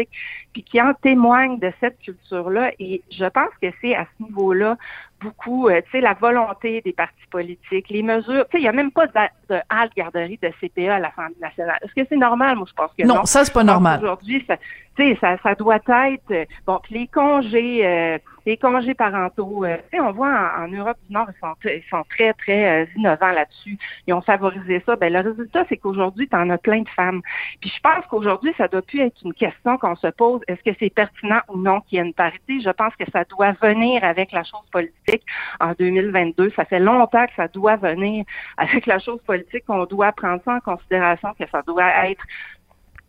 [0.52, 2.72] puis qui en témoignent de cette culture-là.
[2.80, 4.78] Et je pense que c'est à ce niveau-là
[5.22, 8.46] beaucoup, euh, tu sais, la volonté des partis politiques, les mesures.
[8.50, 9.14] Tu sais, il n'y a même pas de,
[9.50, 11.80] de halte garderie de CPA à l'Assemblée nationale.
[11.82, 12.58] Est-ce que c'est normal?
[12.58, 13.16] Moi, je pense que non.
[13.16, 14.00] Non, ça, c'est pas normal.
[14.02, 14.58] Aujourd'hui, ça,
[14.96, 16.32] tu sais, ça, ça doit être...
[16.32, 17.86] Euh, bon, les congés...
[17.86, 22.04] Euh, les congés parentaux, euh, on voit en, Europe du Nord, ils sont, ils sont
[22.10, 23.78] très, très euh, innovants là-dessus.
[24.08, 24.96] Ils ont favorisé ça.
[24.96, 27.22] Ben, le résultat, c'est qu'aujourd'hui, tu en as plein de femmes.
[27.62, 30.42] Puis je pense qu'aujourd'hui, ça doit plus être une question qu'on se pose.
[30.48, 32.60] Est-ce que c'est pertinent ou non qu'il y ait une parité?
[32.60, 35.24] Je pense que ça doit venir avec la chose politique
[35.60, 36.52] en 2022.
[36.56, 38.26] Ça fait longtemps que ça doit venir
[38.58, 42.24] avec la chose politique, qu'on doit prendre ça en considération, que ça doit être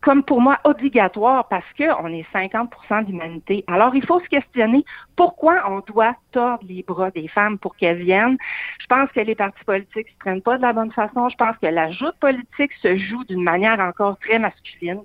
[0.05, 3.63] comme pour moi obligatoire parce qu'on est 50% d'humanité.
[3.65, 8.03] Alors, il faut se questionner pourquoi on doit tordre les bras des femmes pour qu'elles
[8.03, 8.37] viennent.
[8.79, 11.27] Je pense que les partis politiques se prennent pas de la bonne façon.
[11.29, 14.99] Je pense que la joute politique se joue d'une manière encore très masculine.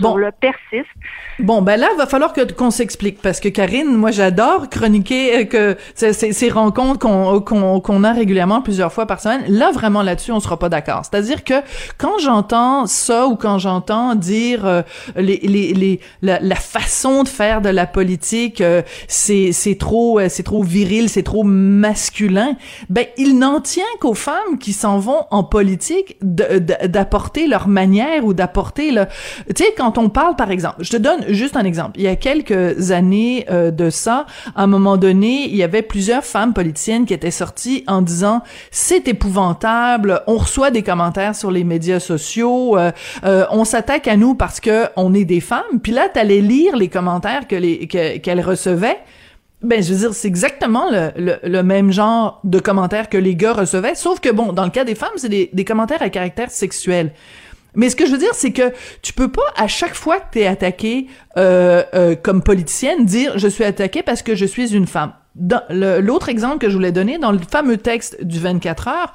[0.00, 0.88] Bon, le persiste.
[1.40, 5.40] Bon, ben là, il va falloir que qu'on s'explique parce que Karine, moi, j'adore chroniquer
[5.40, 9.44] euh, que ces, ces rencontres qu'on qu'on qu'on a régulièrement plusieurs fois par semaine.
[9.48, 11.04] Là, vraiment là-dessus, on sera pas d'accord.
[11.04, 11.54] C'est-à-dire que
[11.98, 14.82] quand j'entends ça ou quand j'entends dire euh,
[16.22, 21.08] la, façon de faire de la politique, euh, c'est c'est trop euh, c'est trop viril,
[21.08, 22.56] c'est trop masculin.
[22.88, 28.34] Ben il n'en tient qu'aux femmes qui s'en vont en politique d'apporter leur manière ou
[28.34, 29.06] d'apporter le.
[29.54, 31.92] Tu sais quand on parle par exemple, je te donne juste un exemple.
[31.96, 36.24] Il y a quelques années de ça, à un moment donné, il y avait plusieurs
[36.24, 41.64] femmes politiciennes qui étaient sorties en disant c'est épouvantable, on reçoit des commentaires sur les
[41.64, 42.76] médias sociaux,
[43.24, 45.80] on s'attaque à nous parce que on est des femmes.
[45.82, 48.98] Puis là, t'allais lire les commentaires que les qu'elle recevait.
[49.62, 53.96] Ben, je veux dire, c'est exactement le, même genre de commentaires que les gars recevaient,
[53.96, 57.12] sauf que bon, dans le cas des femmes, c'est des, des commentaires à caractère sexuel.
[57.74, 60.32] Mais ce que je veux dire, c'est que tu peux pas à chaque fois que
[60.32, 64.86] t'es attaqué euh, euh, comme politicienne dire je suis attaquée parce que je suis une
[64.86, 65.12] femme.
[65.70, 69.14] L'autre exemple que je voulais donner dans le fameux texte du 24 heures,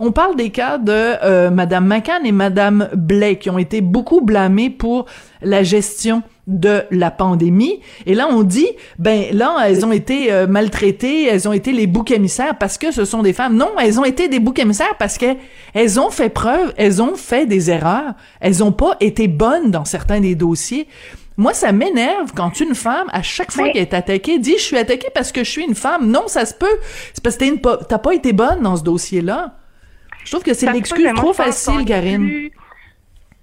[0.00, 4.20] on parle des cas de euh, Madame McCann et Madame Blake qui ont été beaucoup
[4.20, 5.06] blâmés pour
[5.42, 7.80] la gestion de la pandémie.
[8.06, 11.86] Et là, on dit, ben là, elles ont été euh, maltraitées, elles ont été les
[11.86, 13.56] boucs émissaires parce que ce sont des femmes.
[13.56, 15.36] Non, elles ont été des boucs émissaires parce que
[15.74, 19.84] elles ont fait preuve, elles ont fait des erreurs, elles ont pas été bonnes dans
[19.84, 20.88] certains des dossiers.
[21.36, 24.78] Moi, ça m'énerve quand une femme, à chaque fois qu'elle est attaquée, dit je suis
[24.78, 26.10] attaquée parce que je suis une femme.
[26.10, 26.78] Non, ça se peut.
[27.14, 29.56] C'est parce que t'as pas été bonne dans ce dossier-là.
[30.24, 32.50] Je trouve que c'est l'excuse trop facile, Karine.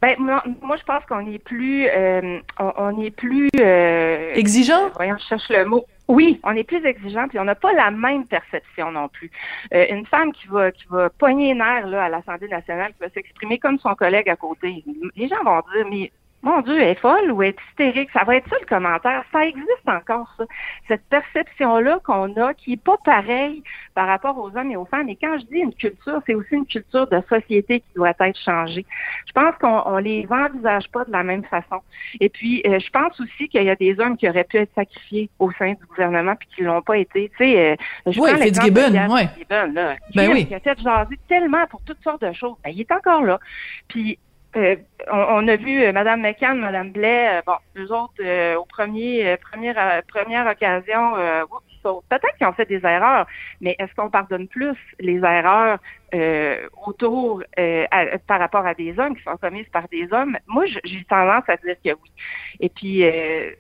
[0.02, 4.90] Ben, moi, je pense qu'on est plus, euh, on, est plus euh, exigeant?
[4.96, 5.86] voyons, je cherche le mot.
[6.08, 9.30] Oui, on est plus exigeant, puis on n'a pas la même perception non plus.
[9.74, 13.00] Euh, une femme qui va qui va pogner les nerfs là, à l'Assemblée nationale, qui
[13.02, 14.84] va s'exprimer comme son collègue à côté,
[15.16, 18.10] les gens vont dire mais mon Dieu, elle est folle ou elle est hystérique?
[18.14, 19.24] Ça va être ça le commentaire.
[19.32, 20.46] Ça existe encore, ça.
[20.88, 23.62] Cette perception-là qu'on a, qui est pas pareille
[23.94, 25.10] par rapport aux hommes et aux femmes.
[25.10, 28.40] Et quand je dis une culture, c'est aussi une culture de société qui doit être
[28.40, 28.86] changée.
[29.28, 31.82] Je pense qu'on on les envisage pas de la même façon.
[32.22, 34.74] Et puis, euh, je pense aussi qu'il y a des hommes qui auraient pu être
[34.74, 37.30] sacrifiés au sein du gouvernement puis qui l'ont pas été.
[37.38, 39.28] Tu sais, euh, je oui, Fitzgibbon, oui.
[39.28, 40.46] Fitzgibbon, là, ben oui.
[40.46, 42.56] qui a fait jaser tellement pour toutes sortes de choses.
[42.64, 43.40] Ben, il est encore là.
[43.90, 44.18] Puis
[44.56, 44.76] euh,
[45.12, 50.04] on, a vu euh, Mme McCann, Mme Blais, euh, bon, eux autres, au premier, première,
[50.08, 51.14] première occasion,
[52.10, 53.28] peut-être qu'ils ont fait des erreurs,
[53.62, 55.78] mais est-ce qu'on pardonne plus les erreurs
[56.86, 57.44] autour
[58.28, 60.38] par rapport à des hommes qui sont commises par des hommes?
[60.48, 62.12] Moi, j'ai tendance à dire que oui.
[62.60, 63.04] Et puis,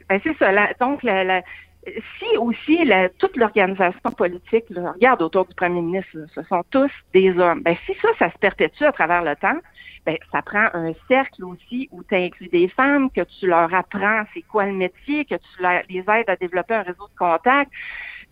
[0.10, 0.52] ben, c'est ça.
[0.80, 1.44] donc, la,
[1.86, 7.38] si aussi la, toute l'organisation politique regarde autour du premier ministre, ce sont tous des
[7.40, 7.62] hommes.
[7.62, 9.60] Ben, si ça, ça se perpétue à travers le temps,
[10.06, 14.24] ben, ça prend un cercle aussi où tu inclus des femmes, que tu leur apprends
[14.34, 17.72] c'est quoi le métier, que tu les aides à développer un réseau de contacts.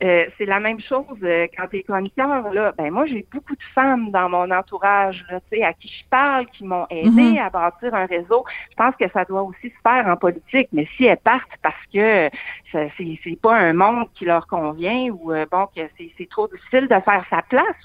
[0.03, 2.53] Euh, c'est la même chose euh, quand tu es chroniqueur.
[2.53, 2.71] Là.
[2.77, 6.65] Ben, moi, j'ai beaucoup de femmes dans mon entourage là, à qui je parle, qui
[6.65, 7.37] m'ont aidé mhm.
[7.39, 8.45] à bâtir un réseau.
[8.69, 11.75] Je pense que ça doit aussi se faire en politique, mais si elles partent parce
[11.91, 12.29] que
[12.71, 16.99] c'est, pas un monde qui leur convient ou euh, bon que c'est, trop difficile de
[16.99, 17.75] faire sa place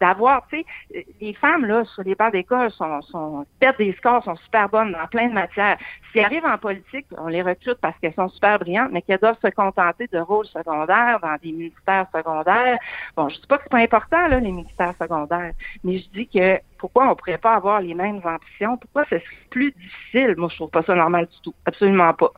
[0.00, 4.24] d'avoir, tu sais, les femmes, là, sur les bancs d'école, sont, sont, perdent des scores,
[4.24, 5.78] sont super bonnes dans plein de matières.
[6.12, 9.38] S'ils arrivent en politique, on les recrute parce qu'elles sont super brillantes, mais qu'elles doivent
[9.42, 12.78] se contenter de rôles secondaires dans des ministères secondaires.
[13.16, 16.26] Bon, je dis pas que c'est pas important, là, les ministères secondaires, mais je dis
[16.26, 18.76] que pourquoi on pourrait pas avoir les mêmes ambitions?
[18.76, 20.34] Pourquoi ce serait plus difficile?
[20.36, 21.54] Moi, je trouve pas ça normal du tout.
[21.64, 22.32] Absolument pas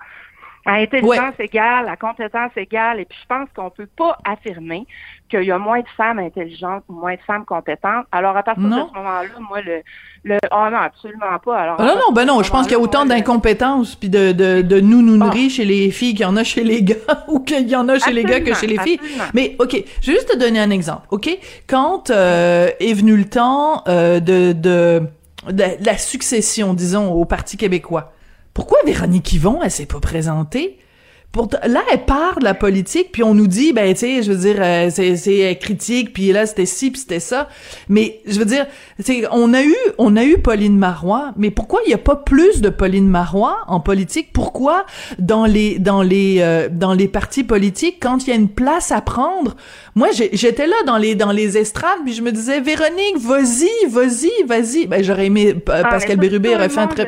[0.67, 3.01] à intelligence égale, à compétence égale.
[3.01, 4.87] Et puis, je pense qu'on peut pas affirmer
[5.29, 8.07] qu'il y a moins de femmes intelligentes ou moins de femmes compétentes.
[8.13, 9.83] Alors, à partir de ce moment-là, moi, le,
[10.25, 11.57] le, oh non, absolument pas.
[11.57, 14.63] Alors, non, non, ben non, je pense qu'il y a autant d'incompétences puis de, de,
[14.63, 17.41] de nous, nous nourrir chez les filles qu'il y en a chez les gars ou
[17.41, 19.01] qu'il y en a chez les gars que chez les filles.
[19.35, 21.29] Mais, OK, je vais juste te donner un exemple, OK?
[21.69, 25.03] Quand euh, est venu le temps euh, de, de,
[25.51, 28.13] de la succession, disons, au Parti québécois,
[28.57, 30.79] pourquoi Véronique Yvon, elle s'est pas présentée?
[31.67, 34.39] là, elle part de la politique, puis on nous dit, ben, tu sais, je veux
[34.39, 37.49] dire, euh, c'est critique, puis là, c'était ci, puis c'était ça.
[37.89, 38.67] Mais, je veux dire,
[39.33, 42.61] on a eu, on a eu Pauline Marois, mais pourquoi il y a pas plus
[42.61, 44.33] de Pauline Marois en politique?
[44.33, 44.87] Pourquoi
[45.19, 48.91] dans les, dans les, euh, dans les partis politiques, quand il y a une place
[48.91, 49.57] à prendre,
[49.97, 54.45] moi, j'étais là dans les, dans les estrades, puis je me disais, Véronique, vas-y, vas-y,
[54.45, 54.87] vas-y.
[54.87, 57.07] Ben, j'aurais aimé, ah, Pascal Bérubé aurait fait un très...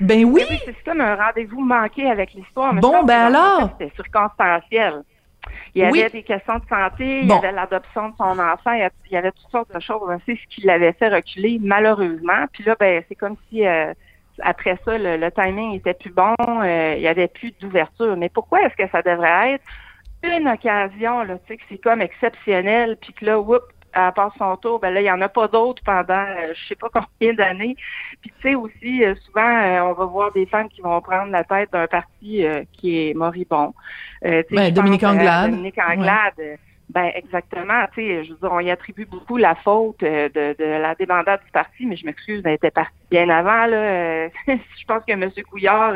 [0.00, 0.42] Ben oui.
[0.50, 2.74] oui c'est comme un rendez-vous manqué avec l'histoire.
[2.74, 3.70] Bon, ben alors.
[3.78, 5.04] C'était circonstanciel.
[5.76, 8.90] Il y avait des questions de santé, il y avait l'adoption de son enfant, il
[9.12, 10.10] y avait toutes sortes de choses.
[10.26, 12.46] C'est ce qui l'avait fait reculer, malheureusement.
[12.52, 13.94] Puis là, ben, c'est comme si euh,
[14.42, 18.16] après ça, le, timing était plus bon, euh, il y avait plus d'ouverture.
[18.16, 19.64] Mais pourquoi est-ce que ça devrait être
[20.22, 24.32] une occasion, là, tu sais, que c'est comme exceptionnel, puis que là, whoop, à part
[24.38, 26.88] son tour, ben là, il n'y en a pas d'autres pendant euh, je sais pas
[26.92, 27.76] combien d'années.
[28.20, 31.30] Puis tu sais aussi, euh, souvent, euh, on va voir des femmes qui vont prendre
[31.32, 33.74] la tête d'un parti qui est moribond.
[34.22, 35.50] ben, Dominique Anglade.
[35.50, 36.58] Dominique Anglade.
[36.92, 37.84] Ben exactement.
[37.94, 41.40] Tu sais, je veux dire, on y attribue beaucoup la faute de, de la débandade
[41.44, 43.66] du parti, mais je m'excuse, elle était partie bien avant.
[43.66, 45.30] Là, je pense que M.
[45.48, 45.94] Couillard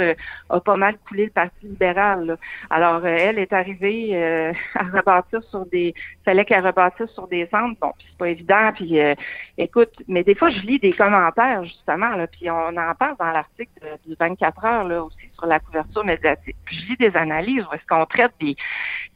[0.51, 2.39] a pas mal coulé le Parti libéral.
[2.71, 4.17] Alors, elle est arrivée
[4.75, 7.79] à rebâtir sur des fallait qu'elle rebâtisse sur des centres.
[7.81, 8.73] Bon, c'est pas évident.
[8.75, 9.15] Puis euh,
[9.59, 13.31] écoute, mais des fois je lis des commentaires justement, là, puis on en parle dans
[13.31, 16.57] l'article du 24 heures là aussi la couverture médiatique.
[16.65, 18.57] Puis je lis des analyses où est-ce qu'on traite des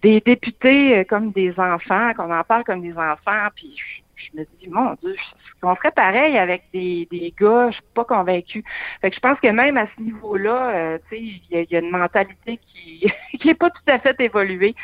[0.02, 3.76] des députés euh, comme des enfants, qu'on en parle comme des enfants, puis
[4.18, 5.16] je me dis, mon Dieu,
[5.62, 8.64] on ferait pareil avec des, des gars, je suis pas convaincue.
[9.00, 11.78] Fait que je pense que même à ce niveau-là, euh, tu sais, il y, a
[11.81, 13.07] une mentalité qui
[13.38, 14.74] qui est pas tout à fait évoluée,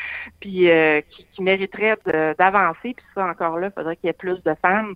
[0.40, 1.96] puis euh, qui, qui, mériterait
[2.38, 2.94] d'avancer.
[2.94, 4.94] Puis ça, encore là, il faudrait qu'il y ait plus de femmes.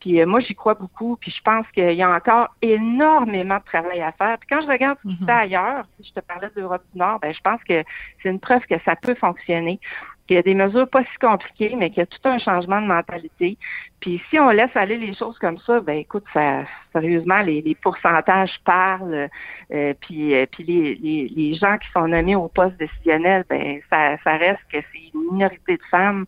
[0.00, 1.16] Puis euh, moi, j'y crois beaucoup.
[1.16, 4.38] Puis je pense qu'il y a encore énormément de travail à faire.
[4.38, 5.42] Puis quand je regarde ce qui se fait mm-hmm.
[5.42, 7.82] ailleurs, si je te parlais de l'Europe du Nord, ben je pense que
[8.22, 9.80] c'est une preuve que ça peut fonctionner.
[10.28, 12.82] Qu'il y a des mesures pas si compliquées, mais qu'il y a tout un changement
[12.82, 13.56] de mentalité.
[14.00, 17.74] Puis si on laisse aller les choses comme ça, ben écoute, ça, sérieusement, les, les
[17.74, 19.28] pourcentages parlent.
[19.72, 23.80] Euh, puis euh, puis les, les, les, gens qui sont nommés au poste décisionnel, ben
[23.90, 26.26] ça, ça reste que c'est une minorité de femmes.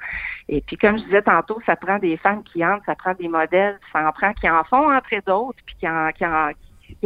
[0.48, 3.28] Et puis comme je disais tantôt, ça prend des femmes qui entrent, ça prend des
[3.28, 6.50] modèles, ça en prend qui en font entrer d'autres, puis qui en, qui en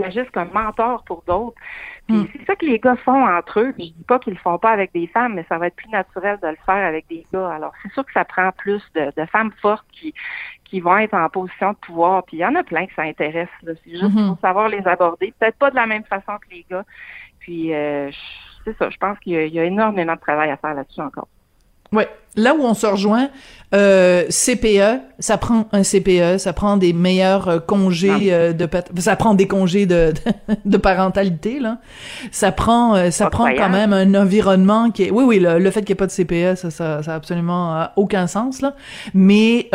[0.03, 1.57] agissent comme mentor pour d'autres.
[2.07, 2.29] Puis hmm.
[2.33, 3.73] c'est ça que les gars font entre eux.
[3.73, 5.77] Puis je dis pas qu'ils le font pas avec des femmes, mais ça va être
[5.77, 7.51] plus naturel de le faire avec des gars.
[7.51, 10.15] Alors c'est sûr que ça prend plus de, de femmes fortes qui
[10.65, 12.25] qui vont être en position de pouvoir.
[12.25, 13.49] Puis il y en a plein que ça intéresse.
[13.63, 15.33] C'est juste mm faut savoir les aborder.
[15.39, 16.85] Peut-être pas de la même façon que les gars.
[17.41, 18.11] Puis euh,
[18.65, 18.91] c'est ça.
[18.91, 21.29] Je pense qu'il y, y, a énormément de travail à faire là-dessus encore.
[21.93, 23.31] Ouais, là où on se rejoint,
[23.75, 28.69] euh, CPE, ça prend un CPE, ça prend des meilleurs euh, congés euh, de
[28.99, 30.13] ça prend des congés de,
[30.65, 31.79] de, parentalité là.
[32.31, 35.81] Ça prend euh, ça prend quand même un environnement qui est oui oui le, fait
[35.81, 38.75] qu'il n'y ait pas de CPE ça ça, ça a absolument aucun sens là.
[39.13, 39.69] Mais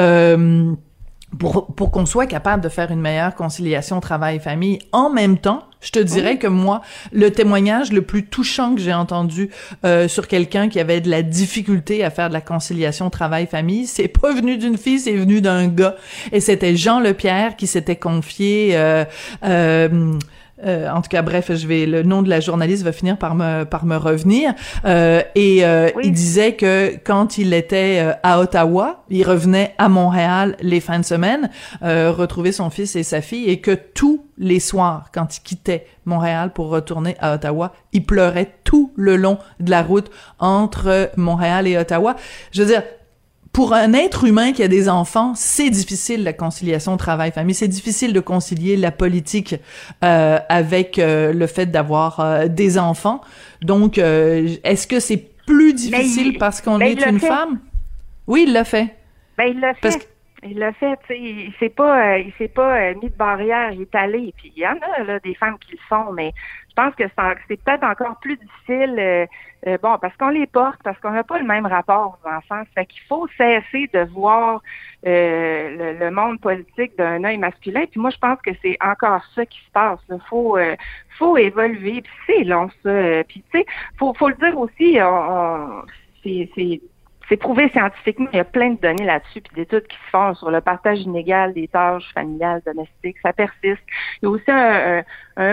[1.38, 5.92] pour, pour qu'on soit capable de faire une meilleure conciliation travail-famille en même temps, je
[5.92, 6.82] te dirais que moi,
[7.14, 9.50] le témoignage le plus touchant que j'ai entendu
[9.86, 14.08] euh, sur quelqu'un qui avait de la difficulté à faire de la conciliation travail-famille, c'est
[14.08, 15.96] pas venu d'une fille, c'est venu d'un gars.
[16.32, 18.72] Et c'était Jean Lepierre qui s'était confié...
[18.74, 19.06] Euh,
[19.44, 20.18] euh,
[20.66, 23.36] euh, en tout cas, bref, je vais le nom de la journaliste va finir par
[23.36, 24.54] me par me revenir.
[24.86, 29.90] Euh, et euh, il disait que quand il était euh, à Ottawa, il revenait à
[29.90, 31.50] Montréal les fins de semaine
[31.82, 36.52] retrouver son fils et sa fille, et que tous les soirs, quand il quittait Montréal
[36.54, 41.78] pour retourner à Ottawa, il pleurait tout le long de la route entre Montréal et
[41.78, 42.16] Ottawa.
[42.52, 42.84] Je veux dire,
[43.60, 47.54] pour un être humain qui a des enfants, c'est difficile la conciliation travail-famille.
[47.54, 49.54] C'est difficile de concilier la politique
[50.02, 53.20] euh, avec euh, le fait d'avoir euh, des enfants.
[53.62, 57.60] Donc, est-ce que c'est plus difficile parce qu'on est une femme?
[58.28, 58.96] Oui, il l'a fait.
[59.38, 60.08] Ben, il l'a fait.
[60.42, 63.82] Il l'a fait, tu sais, il s'est pas, il s'est pas mis de barrière, il
[63.82, 64.34] est allé.
[64.38, 66.32] Puis il y en a là des femmes qui le font, mais
[66.80, 67.04] pense que
[67.48, 69.28] c'est peut-être encore plus difficile
[69.68, 72.64] euh, bon, parce qu'on les porte, parce qu'on n'a pas le même rapport aux enfants.
[72.76, 74.62] Fait qu'il faut cesser de voir
[75.06, 77.84] euh, le, monde politique d'un œil masculin.
[77.92, 80.00] Puis moi, je pense que c'est encore ça qui se passe.
[80.10, 80.76] Il faut, euh,
[81.18, 82.02] faut évoluer.
[82.02, 83.24] Puis c'est long, ça.
[83.28, 83.66] Puis tu sais,
[83.98, 84.98] faut, faut le dire aussi,
[86.24, 86.82] c'est
[87.30, 90.34] c'est prouvé scientifiquement, il y a plein de données là-dessus, puis d'études qui se font
[90.34, 93.84] sur le partage inégal des tâches familiales, domestiques, ça persiste.
[94.22, 95.04] Il y a aussi un,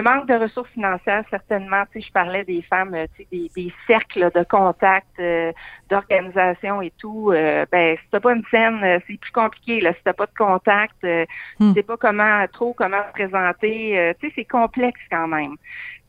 [0.02, 1.84] manque de ressources financières, certainement.
[1.92, 5.52] Tu sais, je parlais des femmes, euh, tu sais, des, cercles de contact, euh,
[5.90, 7.30] d'organisation et tout.
[7.32, 9.80] Euh, ben, si t'as pas une scène, euh, c'est plus compliqué.
[9.80, 11.24] Là, si t'as pas de contact, euh,
[11.60, 11.74] hmm.
[11.74, 14.14] sais pas comment trop comment se présenter.
[14.20, 15.56] tu sais, c'est complexe quand même.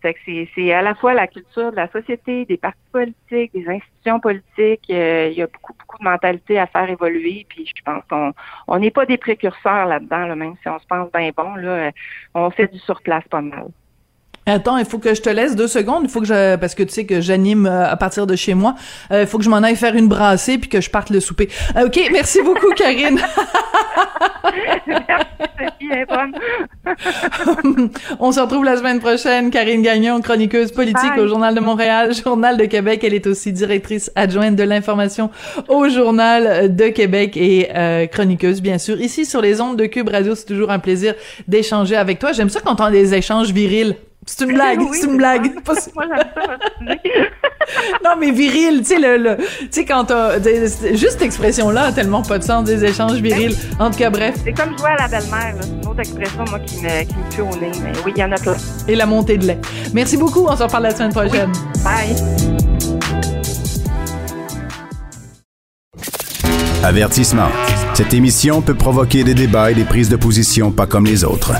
[0.07, 3.67] Fait que c'est à la fois la culture de la société, des partis politiques, des
[3.67, 4.89] institutions politiques.
[4.89, 7.45] Euh, il y a beaucoup, beaucoup de mentalités à faire évoluer.
[7.49, 8.33] Puis je pense qu'on
[8.67, 11.55] on n'est pas des précurseurs là-dedans, là, même si on se pense bien bon.
[11.55, 11.91] Là, euh,
[12.33, 13.67] on fait du surplace pas mal.
[14.45, 16.03] Attends, il faut que je te laisse deux secondes.
[16.05, 18.53] Il faut que je, parce que tu sais que j'anime euh, à partir de chez
[18.53, 18.75] moi.
[19.11, 21.19] Euh, il faut que je m'en aille faire une brassée puis que je parte le
[21.19, 21.49] souper.
[21.75, 23.19] Ok, merci beaucoup, Karine.
[28.19, 29.51] On se retrouve la semaine prochaine.
[29.51, 33.03] Karine Gagnon, chroniqueuse politique au Journal de Montréal, Journal de Québec.
[33.03, 35.29] Elle est aussi directrice adjointe de l'information
[35.67, 37.69] au Journal de Québec et
[38.12, 38.99] chroniqueuse, bien sûr.
[39.01, 41.15] Ici, sur les ondes de Cube Radio, c'est toujours un plaisir
[41.47, 42.31] d'échanger avec toi.
[42.31, 43.95] J'aime ça quand on a des échanges virils.
[44.29, 45.53] C'est une blague, c'est une blague.
[45.95, 46.05] Moi,
[48.03, 50.37] non, mais viril, tu sais, le, le tu sais, quand t'as,
[50.93, 53.55] juste expression-là a tellement pas de sens, des échanges virils.
[53.79, 54.35] En tout cas, bref.
[54.43, 57.31] C'est comme jouer à la belle-mère, c'est une autre expression, moi, qui me, qui me
[57.31, 58.57] tue au nez, mais oui, il y en a plein.
[58.89, 59.59] Et la montée de lait.
[59.93, 61.51] Merci beaucoup, on se reparle la semaine prochaine.
[61.83, 62.15] Bye.
[66.83, 67.49] Avertissement.
[67.93, 71.53] Cette émission peut provoquer des débats et des prises de position pas comme les autres.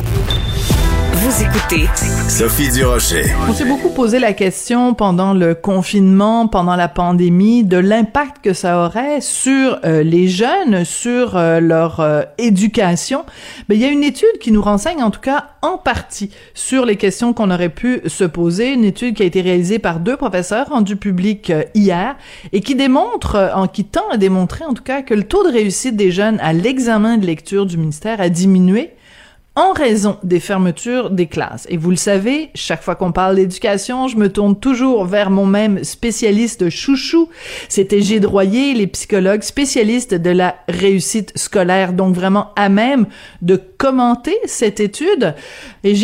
[1.47, 1.88] Écoutez
[2.27, 3.23] Sophie Durocher.
[3.47, 8.51] On s'est beaucoup posé la question pendant le confinement, pendant la pandémie, de l'impact que
[8.51, 13.23] ça aurait sur euh, les jeunes, sur euh, leur euh, éducation.
[13.69, 16.86] Mais il y a une étude qui nous renseigne, en tout cas en partie, sur
[16.86, 18.73] les questions qu'on aurait pu se poser.
[18.73, 22.17] Une étude qui a été réalisée par deux professeurs, rendue publique hier,
[22.51, 25.53] et qui démontre, en qui tend à démontrer en tout cas, que le taux de
[25.53, 28.96] réussite des jeunes à l'examen de lecture du ministère a diminué
[29.58, 31.65] en raison des fermetures des classes.
[31.70, 35.48] Et vous le savez, chaque fois qu'on parle d'éducation, je me tourne toujours vers mon
[35.48, 37.28] même spécialiste chouchou.
[37.67, 43.08] C'était Gilles Royer, les psychologues spécialistes de la réussite scolaire, donc vraiment à même
[43.41, 45.34] de commenter cette étude.
[45.84, 45.96] Et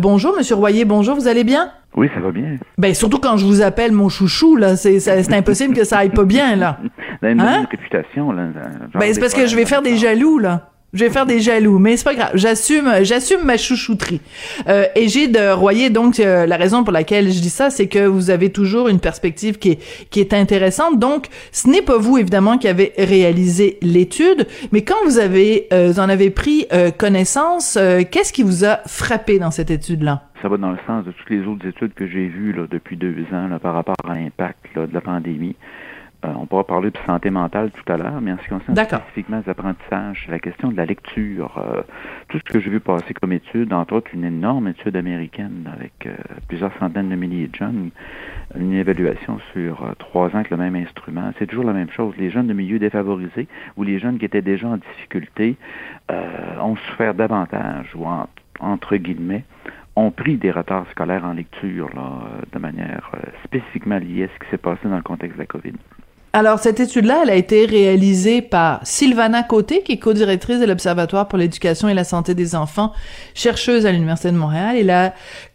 [0.00, 1.70] bonjour, Monsieur Royer, bonjour, vous allez bien?
[1.94, 2.56] Oui, ça va bien.
[2.78, 6.08] Ben surtout quand je vous appelle mon chouchou là, c'est c'est impossible que ça aille
[6.08, 6.78] pas bien là.
[7.22, 7.66] Une Hein?
[7.70, 8.44] réputation là.
[8.94, 10.71] Ben c'est parce que je vais faire des jaloux là.
[10.94, 12.32] Je vais faire des jaloux, mais c'est pas grave.
[12.34, 14.20] J'assume, j'assume ma chouchouterie.
[14.68, 17.88] Euh, et j'ai de Royer, donc euh, la raison pour laquelle je dis ça, c'est
[17.88, 20.98] que vous avez toujours une perspective qui est qui est intéressante.
[20.98, 25.92] Donc, ce n'est pas vous évidemment qui avez réalisé l'étude, mais quand vous avez euh,
[25.92, 30.24] vous en avez pris euh, connaissance, euh, qu'est-ce qui vous a frappé dans cette étude-là?
[30.42, 32.98] Ça va dans le sens de toutes les autres études que j'ai vues là, depuis
[32.98, 35.56] deux ans là, par rapport à l'impact là, de la pandémie.
[36.24, 38.74] Euh, on pourra parler de santé mentale tout à l'heure, mais en ce qui concerne
[39.00, 41.82] spécifiquement les apprentissages, la question de la lecture, euh,
[42.28, 46.06] tout ce que j'ai vu passer comme étude, entre autres une énorme étude américaine avec
[46.06, 46.14] euh,
[46.46, 47.90] plusieurs centaines de milliers de jeunes,
[48.56, 51.32] une évaluation sur euh, trois ans avec le même instrument.
[51.40, 52.14] C'est toujours la même chose.
[52.16, 55.56] Les jeunes de milieux défavorisés ou les jeunes qui étaient déjà en difficulté
[56.12, 58.28] euh, ont souffert davantage ou en-
[58.60, 59.42] entre guillemets
[59.96, 62.20] ont pris des retards scolaires en lecture là,
[62.52, 63.10] de manière
[63.44, 65.72] spécifiquement liée à ce qui s'est passé dans le contexte de la COVID.
[66.34, 71.28] Alors, cette étude-là, elle a été réalisée par Sylvana Côté, qui est co-directrice de l'Observatoire
[71.28, 72.94] pour l'éducation et la santé des enfants,
[73.34, 75.12] chercheuse à l'Université de Montréal, et la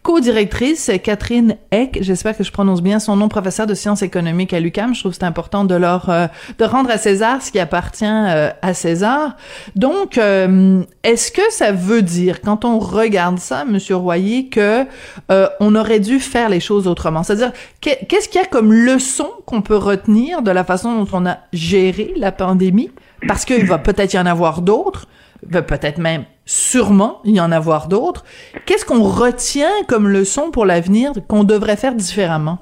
[0.07, 4.61] co-directrice, Catherine Eck, j'espère que je prononce bien son nom, professeure de sciences économiques à
[4.61, 4.95] l'UQAM.
[4.95, 6.27] Je trouve que c'est important de leur euh,
[6.57, 9.35] de rendre à César ce qui appartient euh, à César.
[9.75, 14.85] Donc, euh, est-ce que ça veut dire, quand on regarde ça, Monsieur Royer, que
[15.29, 17.23] euh, on aurait dû faire les choses autrement?
[17.23, 17.51] C'est-à-dire,
[17.81, 21.25] qu'est- qu'est-ce qu'il y a comme leçon qu'on peut retenir de la façon dont on
[21.25, 22.91] a géré la pandémie?
[23.27, 25.07] Parce qu'il va peut-être y en avoir d'autres,
[25.41, 28.23] peut-être même sûrement y en avoir d'autres.
[28.65, 32.59] Qu'est-ce qu'on retient comme leçon pour l'avenir qu'on devrait faire différemment?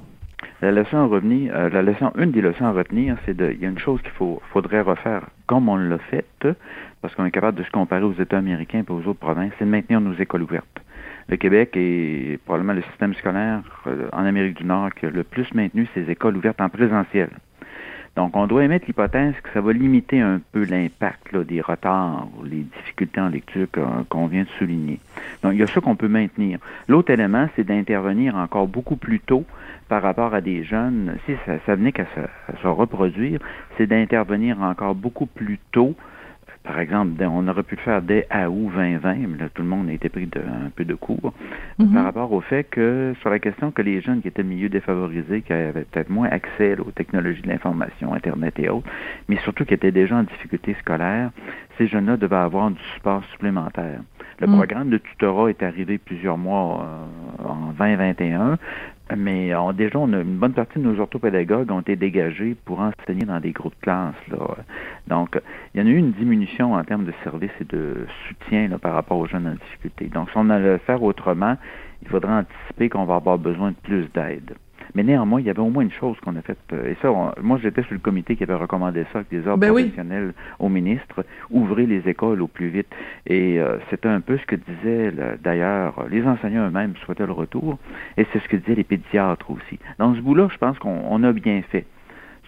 [0.61, 3.65] La leçon à revenir, euh, la leçon, une des leçons à retenir, c'est de, y
[3.65, 4.11] a une chose qu'il
[4.51, 6.25] faudrait refaire comme on l'a fait,
[7.01, 9.65] parce qu'on est capable de se comparer aux États américains et aux autres provinces, c'est
[9.65, 10.81] de maintenir nos écoles ouvertes.
[11.27, 15.23] Le Québec est probablement le système scolaire euh, en Amérique du Nord qui a le
[15.23, 17.29] plus maintenu ses écoles ouvertes en présentiel.
[18.15, 22.45] Donc, on doit émettre l'hypothèse que ça va limiter un peu l'impact des retards ou
[22.45, 23.67] les difficultés en lecture
[24.09, 24.99] qu'on vient de souligner.
[25.43, 26.59] Donc, il y a ça qu'on peut maintenir.
[26.87, 29.43] L'autre élément, c'est d'intervenir encore beaucoup plus tôt
[29.89, 31.17] par rapport à des jeunes.
[31.25, 32.05] Si ça, venait qu'à
[32.61, 33.39] se reproduire,
[33.77, 35.93] c'est d'intervenir encore beaucoup plus tôt.
[36.65, 39.87] Par exemple, on aurait pu le faire dès août 2020, mais là, tout le monde
[39.87, 41.33] a été pris de, un peu de court
[41.93, 44.69] par rapport au fait que, sur la question que les jeunes qui étaient de milieux
[44.69, 48.89] défavorisés, qui avaient peut-être moins accès là, aux technologies de l'information, Internet et autres,
[49.29, 51.29] mais surtout qui étaient déjà en difficulté scolaire,
[51.77, 53.99] ces jeunes-là devaient avoir du support supplémentaire.
[54.39, 54.55] Le Mm.
[54.57, 58.57] programme de tutorat est arrivé plusieurs mois euh, en 2021,
[59.15, 62.79] mais on, déjà, on a, une bonne partie de nos orthopédagogues ont été dégagés pour
[62.79, 64.15] enseigner dans des groupes de classe.
[64.29, 64.57] Là.
[65.07, 65.39] Donc,
[65.73, 68.77] il y en a eu une diminution en termes de services et de soutien là,
[68.77, 70.05] par rapport aux jeunes en difficulté.
[70.07, 71.55] Donc, si on allait le faire autrement,
[72.01, 74.55] il faudrait anticiper qu'on va avoir besoin de plus d'aide.
[74.95, 76.57] Mais néanmoins, il y avait au moins une chose qu'on a faite.
[76.73, 79.45] euh, Et ça, on- moi, j'étais sur le comité qui avait recommandé ça avec des
[79.45, 79.83] ordres Ben oui.
[79.83, 82.87] professionnels au ministre, ouvrez les écoles au plus vite.
[83.27, 85.11] Et euh, c'était un peu ce que disaient
[85.43, 87.77] d'ailleurs les enseignants eux-mêmes souhaitaient le retour,
[88.17, 89.77] et c'est ce que disaient les pédiatres aussi.
[89.99, 91.85] Dans ce bout-là, je pense qu'on on a bien fait.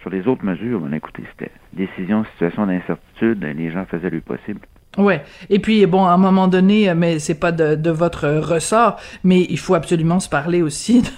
[0.00, 4.60] Sur les autres mesures, ben, écoutez, c'était décision, situation d'incertitude, les gens faisaient le possible.
[4.96, 5.22] Ouais.
[5.50, 9.40] Et puis bon, à un moment donné, mais c'est pas de, de votre ressort, mais
[9.50, 11.08] il faut absolument se parler aussi de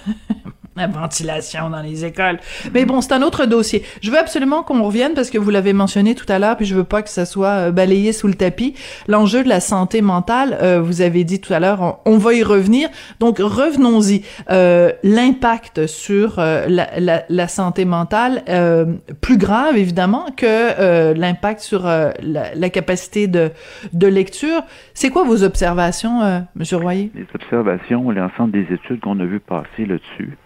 [0.75, 2.39] la ventilation dans les écoles.
[2.73, 3.83] Mais bon, c'est un autre dossier.
[4.01, 6.75] Je veux absolument qu'on revienne parce que vous l'avez mentionné tout à l'heure, puis je
[6.75, 8.75] veux pas que ça soit euh, balayé sous le tapis.
[9.07, 12.43] L'enjeu de la santé mentale, euh, vous avez dit tout à l'heure, on, va y
[12.43, 12.89] revenir.
[13.19, 14.23] Donc revenons-y.
[14.49, 18.85] Euh, L'impact sur euh, la, la, santé mentale, euh,
[19.21, 23.51] plus grave évidemment que euh, l'impact sur la, la capacité de,
[23.93, 24.61] de lecture.
[24.93, 27.11] C'est quoi vos observations, Monsieur Royer?
[27.15, 30.37] Les observations, l'ensemble des études qu'on a vues passer là-dessus.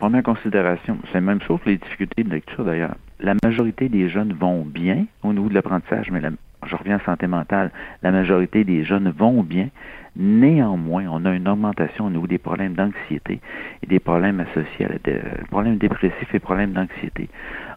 [0.00, 2.94] Première considération, c'est même chose les difficultés de lecture d'ailleurs.
[3.20, 6.22] La majorité des jeunes vont bien au niveau de l'apprentissage, mais
[6.66, 7.70] je reviens à santé mentale,
[8.02, 9.68] la majorité des jeunes vont bien.
[10.16, 13.40] Néanmoins, on a une augmentation au niveau des problèmes d'anxiété
[13.82, 15.20] et des problèmes associés à dé-
[15.50, 17.28] problèmes dépressifs et problèmes d'anxiété.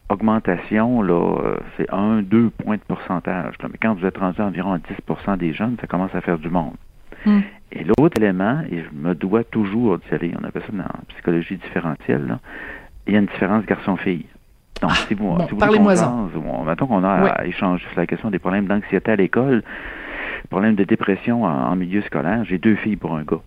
[0.09, 1.13] Augmentation, là,
[1.43, 3.55] euh, c'est 1-2 points de pourcentage.
[3.63, 6.49] Mais quand vous êtes rendu environ à 10% des jeunes, ça commence à faire du
[6.49, 6.75] monde.
[7.25, 7.41] Hmm.
[7.71, 10.99] Et l'autre élément, et je me dois toujours d'y aller, on appelle ça dans la
[11.09, 12.39] psychologie différentielle, là,
[13.07, 14.25] il y a une différence garçon-fille.
[14.81, 16.63] Donc, si vous, bon, si vous parlez-moi-en.
[16.65, 19.63] mettons qu'on a à échanger sur la question des problèmes d'anxiété à l'école,
[20.49, 23.41] problèmes de dépression en, en milieu scolaire, j'ai deux filles pour un gars.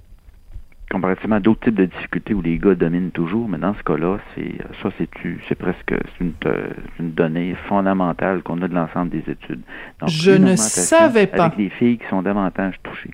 [0.91, 4.19] Comparativement à d'autres types de difficultés où les gars dominent toujours, mais dans ce cas-là,
[4.35, 6.69] c'est ça, c'est presque une, euh,
[7.01, 9.61] une donnée fondamentale qu'on a de l'ensemble des études.
[10.01, 11.47] Donc, Je ne savais pas.
[11.47, 13.11] Avec les filles qui sont davantage touchées.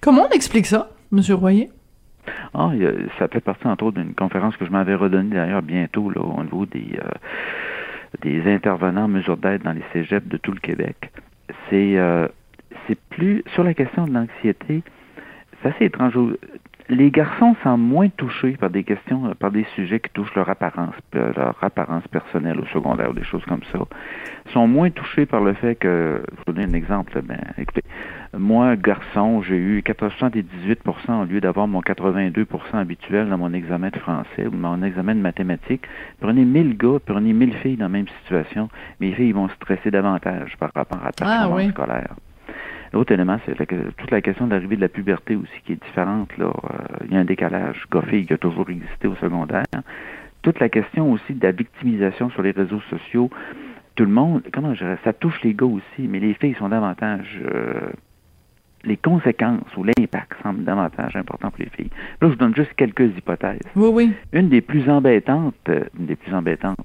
[0.00, 1.70] Comment on explique ça, Monsieur Royer?
[2.54, 2.70] Ah,
[3.18, 6.42] ça fait partie entre autres d'une conférence que je m'avais redonnée d'ailleurs bientôt là, au
[6.42, 7.10] niveau des, euh,
[8.22, 11.10] des intervenants en mesure d'aide dans les cégeps de tout le Québec.
[11.68, 12.28] C'est euh,
[12.86, 14.82] c'est plus sur la question de l'anxiété,
[15.62, 16.14] c'est assez étrange
[16.90, 20.94] les garçons sont moins touchés par des questions, par des sujets qui touchent leur apparence,
[21.14, 23.78] euh, leur apparence personnelle au secondaire, des choses comme ça.
[24.52, 27.82] sont moins touchés par le fait que, je vous donner un exemple, ben, écoutez,
[28.36, 33.98] moi, garçon, j'ai eu 78% au lieu d'avoir mon 82% habituel dans mon examen de
[33.98, 35.86] français ou mon examen de mathématiques.
[36.20, 38.68] Prenez 1000 gars, prenez 1000 filles dans la même situation,
[38.98, 42.14] mes filles vont stresser davantage par rapport à la ah, performance scolaire.
[42.92, 43.54] L'autre élément, c'est
[43.96, 46.36] toute la question de l'arrivée de la puberté aussi qui est différente.
[46.38, 46.46] Là.
[46.46, 49.64] Euh, il y a un décalage goffé qui a toujours existé au secondaire.
[50.42, 53.30] Toute la question aussi de la victimisation sur les réseaux sociaux.
[53.94, 56.68] Tout le monde, comment je dirais, ça touche les gars aussi, mais les filles sont
[56.68, 57.40] davantage...
[57.44, 57.90] Euh,
[58.84, 61.90] les conséquences ou l'impact semblent davantage importants pour les filles.
[62.20, 63.60] Là, je vous donne juste quelques hypothèses.
[63.76, 64.12] Oui, oui.
[64.32, 66.78] Une des plus embêtantes, euh, une des plus embêtantes,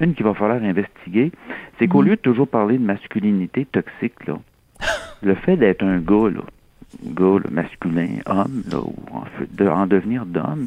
[0.00, 1.32] une qu'il va falloir investiguer,
[1.78, 2.06] c'est qu'au mm.
[2.06, 4.38] lieu de toujours parler de masculinité toxique, là,
[5.22, 6.42] le fait d'être un gars, là,
[7.04, 10.66] gars masculin, homme, là, ou en, de, en devenir d'homme,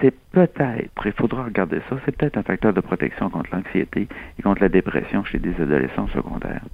[0.00, 4.08] c'est peut-être, il faudra regarder ça, c'est peut-être un facteur de protection contre l'anxiété
[4.38, 6.64] et contre la dépression chez des adolescents secondaires.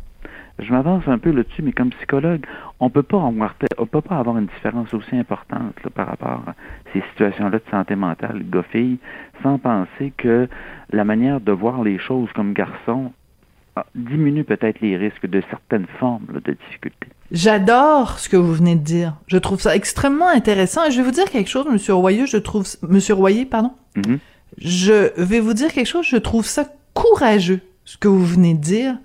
[0.59, 2.47] Je m'avance un peu là-dessus, mais comme psychologue,
[2.81, 6.55] on peut pas avoir, on peut pas avoir une différence aussi importante par rapport à
[6.93, 8.99] ces situations-là de santé mentale, gars-filles,
[9.43, 10.49] sans penser que
[10.93, 13.13] la manière de voir les choses comme garçon
[13.95, 17.09] diminue peut-être les risques de certaines formes de difficultés.
[17.33, 19.15] J'adore ce que vous venez de dire.
[19.27, 20.85] Je trouve ça extrêmement intéressant.
[20.85, 22.27] Et je vais vous dire quelque chose, Monsieur Royer.
[22.27, 23.73] Je trouve, Monsieur Royer, pardon.
[23.97, 24.19] Mm-hmm.
[24.59, 26.07] Je vais vous dire quelque chose.
[26.07, 28.99] Je trouve ça courageux ce que vous venez de dire,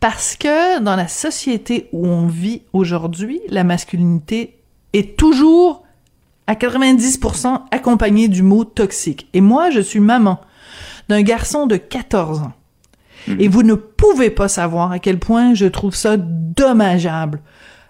[0.00, 4.56] parce que dans la société où on vit aujourd'hui, la masculinité
[4.92, 5.84] est toujours
[6.46, 9.28] à 90% accompagnée du mot toxique.
[9.34, 10.40] Et moi, je suis maman
[11.08, 12.52] d'un garçon de 14 ans
[13.28, 13.40] Mhm.
[13.40, 17.40] Et vous ne pouvez pas savoir à quel point je trouve ça dommageable.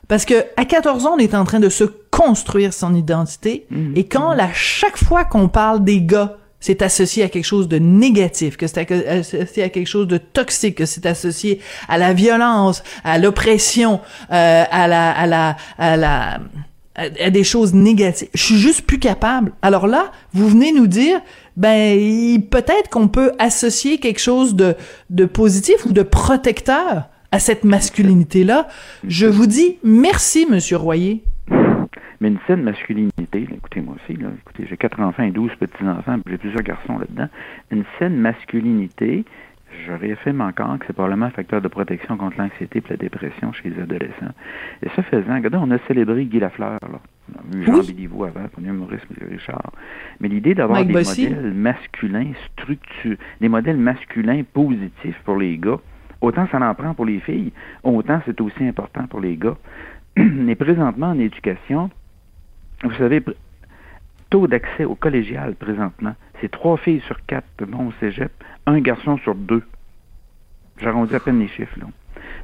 [0.09, 3.67] Parce que à 14 ans, on est en train de se construire son identité.
[3.71, 3.93] Mhm.
[3.97, 7.79] Et quand, à chaque fois qu'on parle des gars, c'est associé à quelque chose de
[7.79, 12.83] négatif, que c'est associé à quelque chose de toxique, que c'est associé à la violence,
[13.05, 14.01] à l'oppression,
[14.33, 16.41] euh, à la, à la, à la,
[16.97, 18.29] à des choses négatives.
[18.33, 19.53] Je suis juste plus capable.
[19.61, 21.21] Alors là, vous venez nous dire,
[21.57, 24.75] ben peut-être qu'on peut associer quelque chose de,
[25.11, 28.69] de positif ou de protecteur à cette masculinité-là.
[29.07, 31.25] Je vous dis merci, Monsieur Royer.
[32.21, 36.19] Mais une saine masculinité, écoutez moi aussi, là, écoutez, j'ai quatre enfants et douze petits-enfants,
[36.27, 37.29] j'ai plusieurs garçons là-dedans.
[37.71, 39.25] Une saine masculinité,
[39.87, 43.53] je réaffirme encore que c'est probablement un facteur de protection contre l'anxiété et la dépression
[43.53, 44.35] chez les adolescents.
[44.83, 47.01] Et ça faisant, regardez, on a célébré Guy Lafleur, là.
[47.29, 49.01] On a vu Jean Béliveau avant, on a Maurice
[49.31, 49.73] Richard.
[50.21, 55.79] Mais l'idée d'avoir des modèles masculins structurés, des modèles masculins positifs pour les gars,
[56.21, 57.53] autant ça en prend pour les filles,
[57.83, 59.57] autant c'est aussi important pour les gars.
[60.17, 61.91] Mais présentement en éducation,
[62.83, 63.23] vous savez,
[64.31, 66.15] taux d'accès au collégial présentement,
[66.45, 68.31] c'est trois filles sur quatre bon au cégep,
[68.67, 69.63] un garçon sur deux.
[70.77, 71.87] J'arrondis à peine les chiffres, là.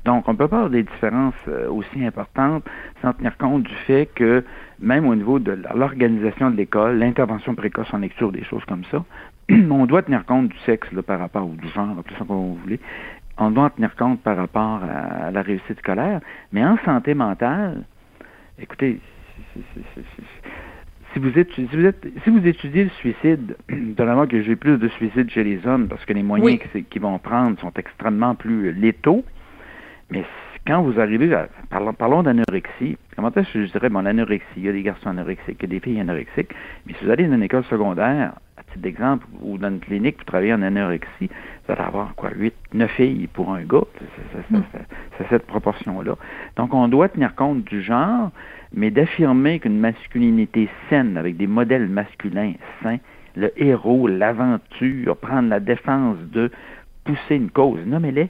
[0.07, 2.65] Donc, on ne peut pas avoir des différences euh, aussi importantes
[3.03, 4.43] sans tenir compte du fait que,
[4.79, 9.05] même au niveau de l'organisation de l'école, l'intervention précoce en lecture, des choses comme ça,
[9.51, 12.55] on doit tenir compte du sexe par rapport au du genre, tout ça qu'on vous
[12.55, 12.81] voulez.
[13.37, 16.21] On doit tenir compte par rapport à, la réussite scolaire.
[16.53, 17.85] Mais en santé mentale,
[18.59, 18.99] écoutez,
[21.13, 25.45] si vous, êtes, si vous, étudiez le suicide, normalement que j'ai plus de suicides chez
[25.45, 29.25] les hommes parce que les moyens qu'ils vont prendre sont extrêmement plus létaux,
[30.11, 30.25] mais
[30.67, 31.49] quand vous arrivez à.
[31.71, 32.99] Parlons, parlons d'anorexie.
[33.17, 35.65] Comment est-ce que je dirais, bon, l'anorexie, il y a des garçons anorexiques, il y
[35.65, 36.55] a des filles anorexiques.
[36.87, 40.19] Mais si vous allez dans une école secondaire, à titre d'exemple, ou dans une clinique,
[40.19, 43.87] vous travaillez en anorexie, vous allez avoir quoi, 8, 9 filles pour un gars.
[45.19, 46.17] C'est cette proportion-là.
[46.57, 48.31] Donc, on doit tenir compte du genre,
[48.73, 52.53] mais d'affirmer qu'une masculinité saine, avec des modèles masculins
[52.83, 52.99] sains,
[53.37, 56.51] le héros, l'aventure, prendre la défense de
[57.05, 58.29] pousser une cause, nommez-les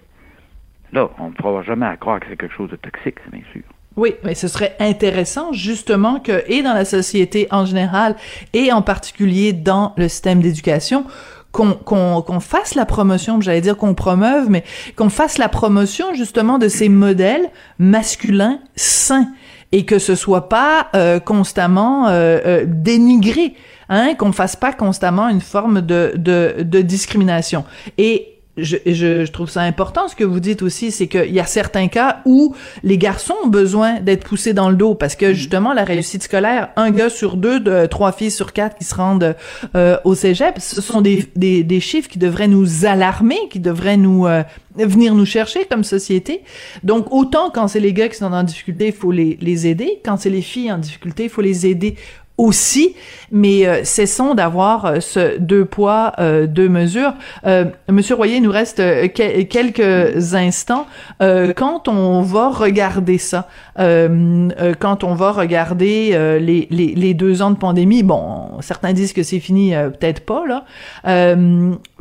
[0.93, 3.45] Là, on ne pourra jamais à croire que c'est quelque chose de toxique, c'est bien
[3.53, 3.63] sûr.
[3.97, 8.17] Oui, mais ce serait intéressant justement que, et dans la société en général,
[8.53, 11.05] et en particulier dans le système d'éducation,
[11.53, 14.65] qu'on qu'on fasse la promotion, j'allais dire qu'on promeuve, mais
[14.97, 19.29] qu'on fasse la promotion justement de ces modèles masculins sains
[19.73, 23.55] et que ce soit pas euh, constamment euh, euh, dénigré,
[23.89, 27.65] hein, qu'on fasse pas constamment une forme de, de, de discrimination.
[27.99, 31.41] Et je, je, je, trouve ça important ce que vous dites aussi, c'est qu'il y
[31.41, 35.33] a certains cas où les garçons ont besoin d'être poussés dans le dos parce que
[35.33, 38.95] justement la réussite scolaire, un gars sur deux, de, trois filles sur quatre qui se
[38.95, 39.37] rendent
[39.77, 43.97] euh, au cégep, ce sont des, des, des, chiffres qui devraient nous alarmer, qui devraient
[43.97, 44.43] nous euh,
[44.77, 46.43] venir nous chercher comme société.
[46.83, 50.01] Donc autant quand c'est les gars qui sont en difficulté, il faut les, les aider.
[50.05, 51.95] Quand c'est les filles en difficulté, il faut les aider
[52.41, 52.95] aussi,
[53.31, 57.13] mais euh, cessons d'avoir euh, ce deux poids, euh, deux mesures.
[57.47, 58.83] Euh, Monsieur Royer, il nous reste
[59.13, 60.87] quelques instants.
[61.21, 67.57] quand on va regarder ça, quand on va regarder les, les, les, deux ans de
[67.57, 70.65] pandémie, bon, certains disent que c'est fini, peut-être pas là.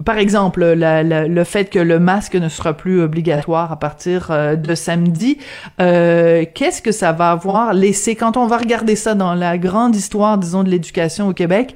[0.05, 4.31] par exemple, la, la, le fait que le masque ne sera plus obligatoire à partir
[4.57, 5.37] de samedi,
[5.77, 8.15] qu'est-ce que ça va avoir laissé?
[8.15, 11.75] Quand on va regarder ça dans la grande histoire disons, de l'éducation au Québec.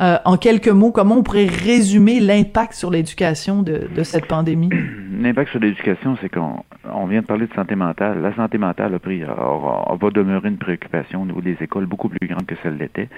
[0.00, 4.70] Euh, en quelques mots, comment on pourrait résumer l'impact sur l'éducation de, cette pandémie?
[5.20, 8.20] L'impact sur l'éducation, c'est qu'on on vient de parler de santé mentale.
[8.20, 12.26] La santé mentale a pris, va demeurer une préoccupation au niveau des écoles beaucoup plus
[12.26, 13.08] grande que celle l'était.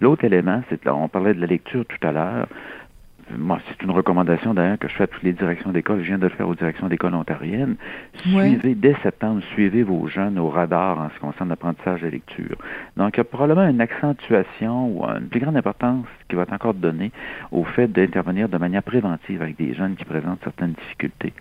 [0.00, 2.48] L'autre élément, c'est on parlait de la lecture tout à l'heure
[3.36, 6.00] moi, c'est une recommandation d'ailleurs que je fais à toutes les directions d'école.
[6.00, 7.76] Je viens de le faire aux directions d'école ontariennes.
[8.18, 12.56] Suivez, dès septembre, suivez vos jeunes au radar en ce qui concerne l'apprentissage de lecture.
[12.96, 16.52] Donc, il y a probablement une accentuation ou une plus grande importance qui va être
[16.52, 17.12] encore donnée
[17.50, 21.32] au fait d'intervenir de manière préventive avec des jeunes qui présentent certaines difficultés.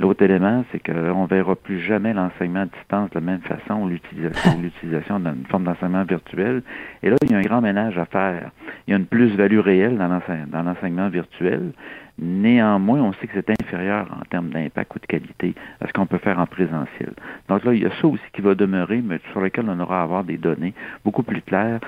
[0.00, 3.74] L'autre élément, c'est qu'on ne verra plus jamais l'enseignement à distance de la même façon
[3.82, 6.62] ou l'utilisation d'une forme d'enseignement virtuel.
[7.02, 8.50] Et là, il y a un grand ménage à faire.
[8.86, 11.72] Il y a une plus-value réelle dans l'enseignement virtuel.
[12.18, 16.06] Néanmoins, on sait que c'est inférieur en termes d'impact ou de qualité à ce qu'on
[16.06, 17.12] peut faire en présentiel.
[17.48, 20.00] Donc là, il y a ça aussi qui va demeurer, mais sur lequel on aura
[20.00, 20.74] à avoir des données
[21.04, 21.80] beaucoup plus claires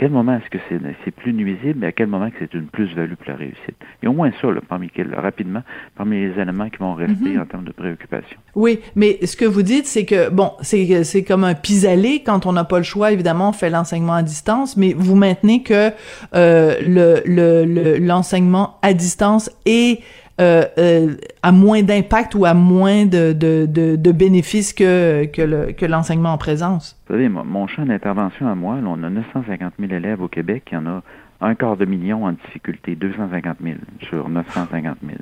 [0.00, 0.58] quel moment est-ce que
[1.04, 3.76] c'est plus nuisible, mais à quel moment que c'est une plus-value pour la réussite?
[4.00, 5.62] Il y a au moins ça, là, parmi rapidement,
[5.94, 7.42] parmi les éléments qui vont rester mhm.
[7.42, 8.38] en termes de préoccupation.
[8.54, 12.22] Oui, mais ce que vous dites, c'est que, bon, c'est c'est comme un pis-aller.
[12.24, 15.62] Quand on n'a pas le choix, évidemment, on fait l'enseignement à distance, mais vous maintenez
[15.62, 15.90] que
[16.34, 20.00] euh, le l'enseignement à distance est
[20.40, 25.72] euh, euh, à moins d'impact ou à moins de, de, de, bénéfices que, que, le,
[25.72, 26.98] que l'enseignement en présence?
[27.06, 30.74] Vous savez, mon champ d'intervention à moi, on a 950 000 élèves au Québec, il
[30.74, 31.02] y en a
[31.40, 35.18] un quart de million en difficulté, 250 000 sur 950 000.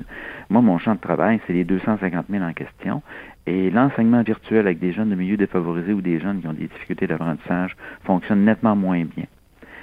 [0.49, 3.01] Moi, mon champ de travail, c'est les 250 000 en question.
[3.47, 6.67] Et l'enseignement virtuel avec des jeunes de milieux défavorisés ou des jeunes qui ont des
[6.67, 9.25] difficultés d'apprentissage fonctionne nettement moins bien.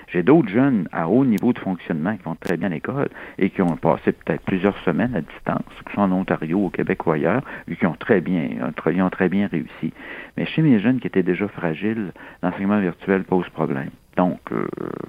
[0.09, 3.51] J'ai d'autres jeunes à haut niveau de fonctionnement qui vont très bien à l'école et
[3.51, 7.07] qui ont passé peut-être plusieurs semaines à distance, que ce soit en Ontario, au Québec
[7.07, 8.49] ou ailleurs, et qui ont très bien,
[8.87, 9.93] ils ont très bien réussi.
[10.37, 13.91] Mais chez mes jeunes qui étaient déjà fragiles, l'enseignement virtuel pose problème.
[14.17, 14.67] Donc, euh,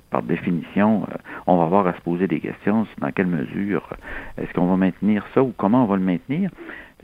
[0.09, 3.89] par définition, euh, on va avoir à se poser des questions dans quelle mesure
[4.37, 6.49] est-ce qu'on va maintenir ça ou comment on va le maintenir.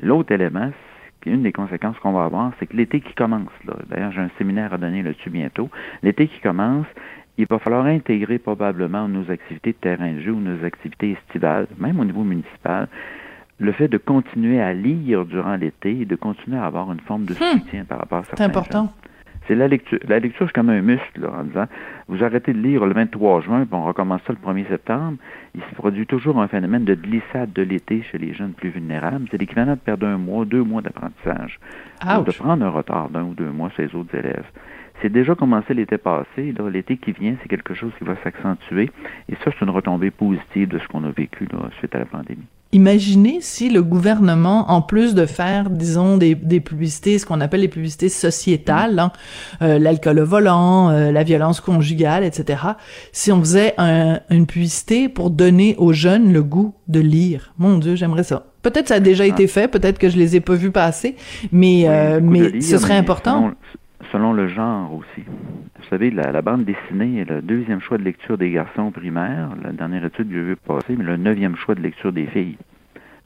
[0.02, 0.72] L'autre élément,
[1.26, 3.50] une des conséquences qu'on va avoir, c'est que l'été qui commence,
[3.90, 5.70] d'ailleurs j'ai un séminaire à donner là-dessus bientôt,
[6.02, 6.88] l'été qui commence,
[7.38, 11.68] il va falloir intégrer probablement nos activités de terrain de jeu ou nos activités estivales,
[11.78, 12.88] même au niveau municipal,
[13.60, 17.26] le fait de continuer à lire durant l'été et de continuer à avoir une forme
[17.26, 17.60] de hmm.
[17.60, 18.32] soutien par rapport à ça.
[18.38, 18.92] C'est important.
[19.48, 20.00] C'est la lecture.
[20.08, 21.66] La lecture, c'est comme un muscle, là, en disant,
[22.08, 25.18] vous arrêtez de lire le 23 juin, puis on recommence ça le 1er septembre.
[25.54, 29.28] Il se produit toujours un phénomène de glissade de l'été chez les jeunes plus vulnérables.
[29.32, 31.60] C'est l'équivalent de perdre un mois, deux mois d'apprentissage.
[32.02, 34.46] De prendre un retard d'un ou deux mois chez les autres élèves.
[35.02, 36.54] C'est déjà commencé l'été passé.
[36.72, 38.90] L'été qui vient, c'est quelque chose qui va s'accentuer.
[39.28, 42.06] Et ça, c'est une retombée positive de ce qu'on a vécu là, suite à la
[42.06, 42.48] pandémie.
[42.74, 47.62] Imaginez si le gouvernement, en plus de faire, disons, des, des publicités, ce qu'on appelle
[47.62, 49.12] les publicités sociétales, hein,
[49.62, 52.64] euh, l'alcool au volant, euh, la violence conjugale, etc.,
[53.12, 57.54] si on faisait une publicité pour donner aux jeunes le goût de lire.
[57.60, 58.48] Mon Dieu, j'aimerais ça.
[58.64, 59.48] Peut-être ça a déjà été ah.
[59.48, 61.16] fait, peut-être que je les ai pas vus passer,
[61.52, 63.52] mais, euh, mais ce serait important
[64.12, 65.24] selon le genre aussi.
[65.26, 69.50] Vous savez, la, bande dessinée est le deuxième choix de lecture des garçons primaires.
[69.64, 72.58] La dernière étude que j'ai vue passer, mais le neuvième choix de lecture des filles.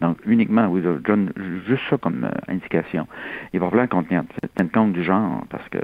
[0.01, 1.31] Donc, uniquement, oui, John,
[1.67, 3.07] juste ça comme euh, indication.
[3.53, 4.25] Il va falloir qu'on tienne
[4.71, 5.79] compte du genre, parce que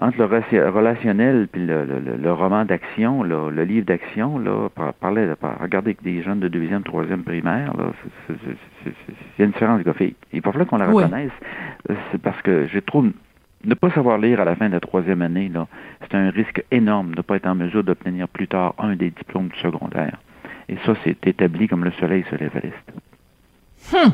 [0.00, 4.68] entre le relationnel et le, roman d'action, le, livre d'action, là,
[4.98, 5.28] parler,
[5.60, 7.92] regarder des jeunes de deuxième, troisième primaire, là,
[8.30, 8.34] il
[9.38, 10.16] y a une différence graphique.
[10.32, 11.32] Il va falloir qu'on la reconnaisse.
[12.10, 13.04] C'est parce que j'ai trop
[13.64, 15.50] ne pas savoir lire à la fin de la troisième année,
[16.02, 19.10] c'est un risque énorme de ne pas être en mesure d'obtenir plus tard un des
[19.10, 20.18] diplômes du secondaire.
[20.68, 23.09] Et ça, c'est établi comme le soleil se lève à l'est.
[23.92, 24.12] Hum,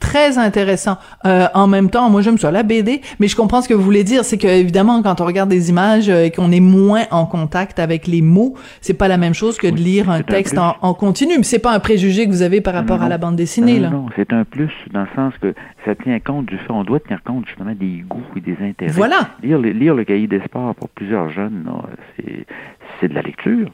[0.00, 0.96] très intéressant.
[1.24, 3.82] Euh, en même temps, moi j'aime ça la BD, mais je comprends ce que vous
[3.82, 7.04] voulez dire, c'est que évidemment quand on regarde des images euh, et qu'on est moins
[7.10, 10.58] en contact avec les mots, c'est pas la même chose que de lire un texte
[10.58, 11.34] en, en, continu.
[11.36, 13.82] Mais c'est pas un préjugé que vous avez par rapport à la bande dessinée non,
[13.82, 13.90] là.
[13.90, 15.54] Non, c'est un plus dans le sens que
[15.84, 18.92] ça tient compte du fait, on doit tenir compte justement des goûts et des intérêts.
[18.92, 19.30] Voilà.
[19.42, 21.68] Lire, lire le cahier des sports pour plusieurs jeunes,
[23.00, 23.70] c'est de la lecture.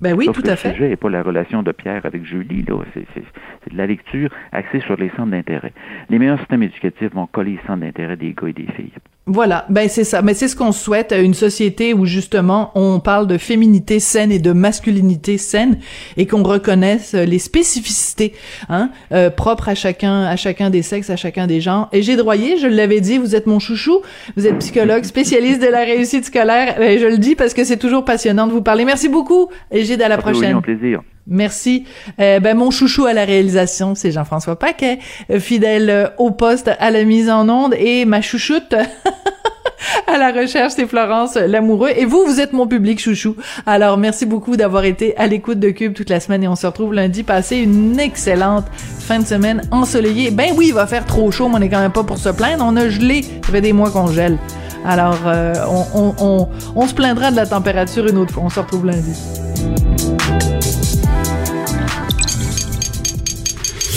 [0.00, 0.68] Ben oui, tout à fait.
[0.68, 2.82] Le sujet n'est pas la relation de Pierre avec Julie, là.
[2.94, 5.72] C'est de la lecture axée sur les centres d'intérêt.
[6.08, 8.92] Les meilleurs systèmes éducatifs vont coller les centres d'intérêt des gars et des filles.
[9.32, 10.22] Voilà, ben c'est ça.
[10.22, 14.40] Mais c'est ce qu'on souhaite, une société où justement on parle de féminité saine et
[14.40, 15.78] de masculinité saine
[16.16, 18.32] et qu'on reconnaisse les spécificités
[18.68, 21.88] hein, euh, propres à chacun, à chacun des sexes, à chacun des genres.
[21.92, 24.00] Et j'ai droyé, je l'avais dit, vous êtes mon chouchou,
[24.36, 26.82] vous êtes psychologue, spécialiste de la réussite scolaire.
[26.82, 28.84] Et je le dis parce que c'est toujours passionnant de vous parler.
[28.84, 30.56] Merci beaucoup, Égide, à la prochaine.
[30.56, 31.02] Oui, plaisir.
[31.26, 31.84] Merci.
[32.20, 34.98] Euh, ben mon chouchou à la réalisation, c'est Jean-François Paquet,
[35.38, 38.74] fidèle au poste à la mise en onde et ma chouchoute
[40.06, 41.90] à la recherche, c'est Florence Lamoureux.
[41.96, 43.36] Et vous, vous êtes mon public chouchou.
[43.66, 46.66] Alors, merci beaucoup d'avoir été à l'écoute de Cube toute la semaine et on se
[46.66, 47.22] retrouve lundi.
[47.22, 48.66] Passez une excellente
[48.98, 50.30] fin de semaine ensoleillée.
[50.30, 52.28] Ben oui, il va faire trop chaud, mais on n'est quand même pas pour se
[52.28, 52.64] plaindre.
[52.66, 53.22] On a gelé.
[53.22, 54.38] Ça fait des mois qu'on gèle.
[54.84, 58.42] Alors, euh, on, on, on, on se plaindra de la température une autre fois.
[58.44, 59.12] On se retrouve lundi.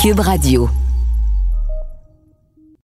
[0.04, 0.70] Cube Radio.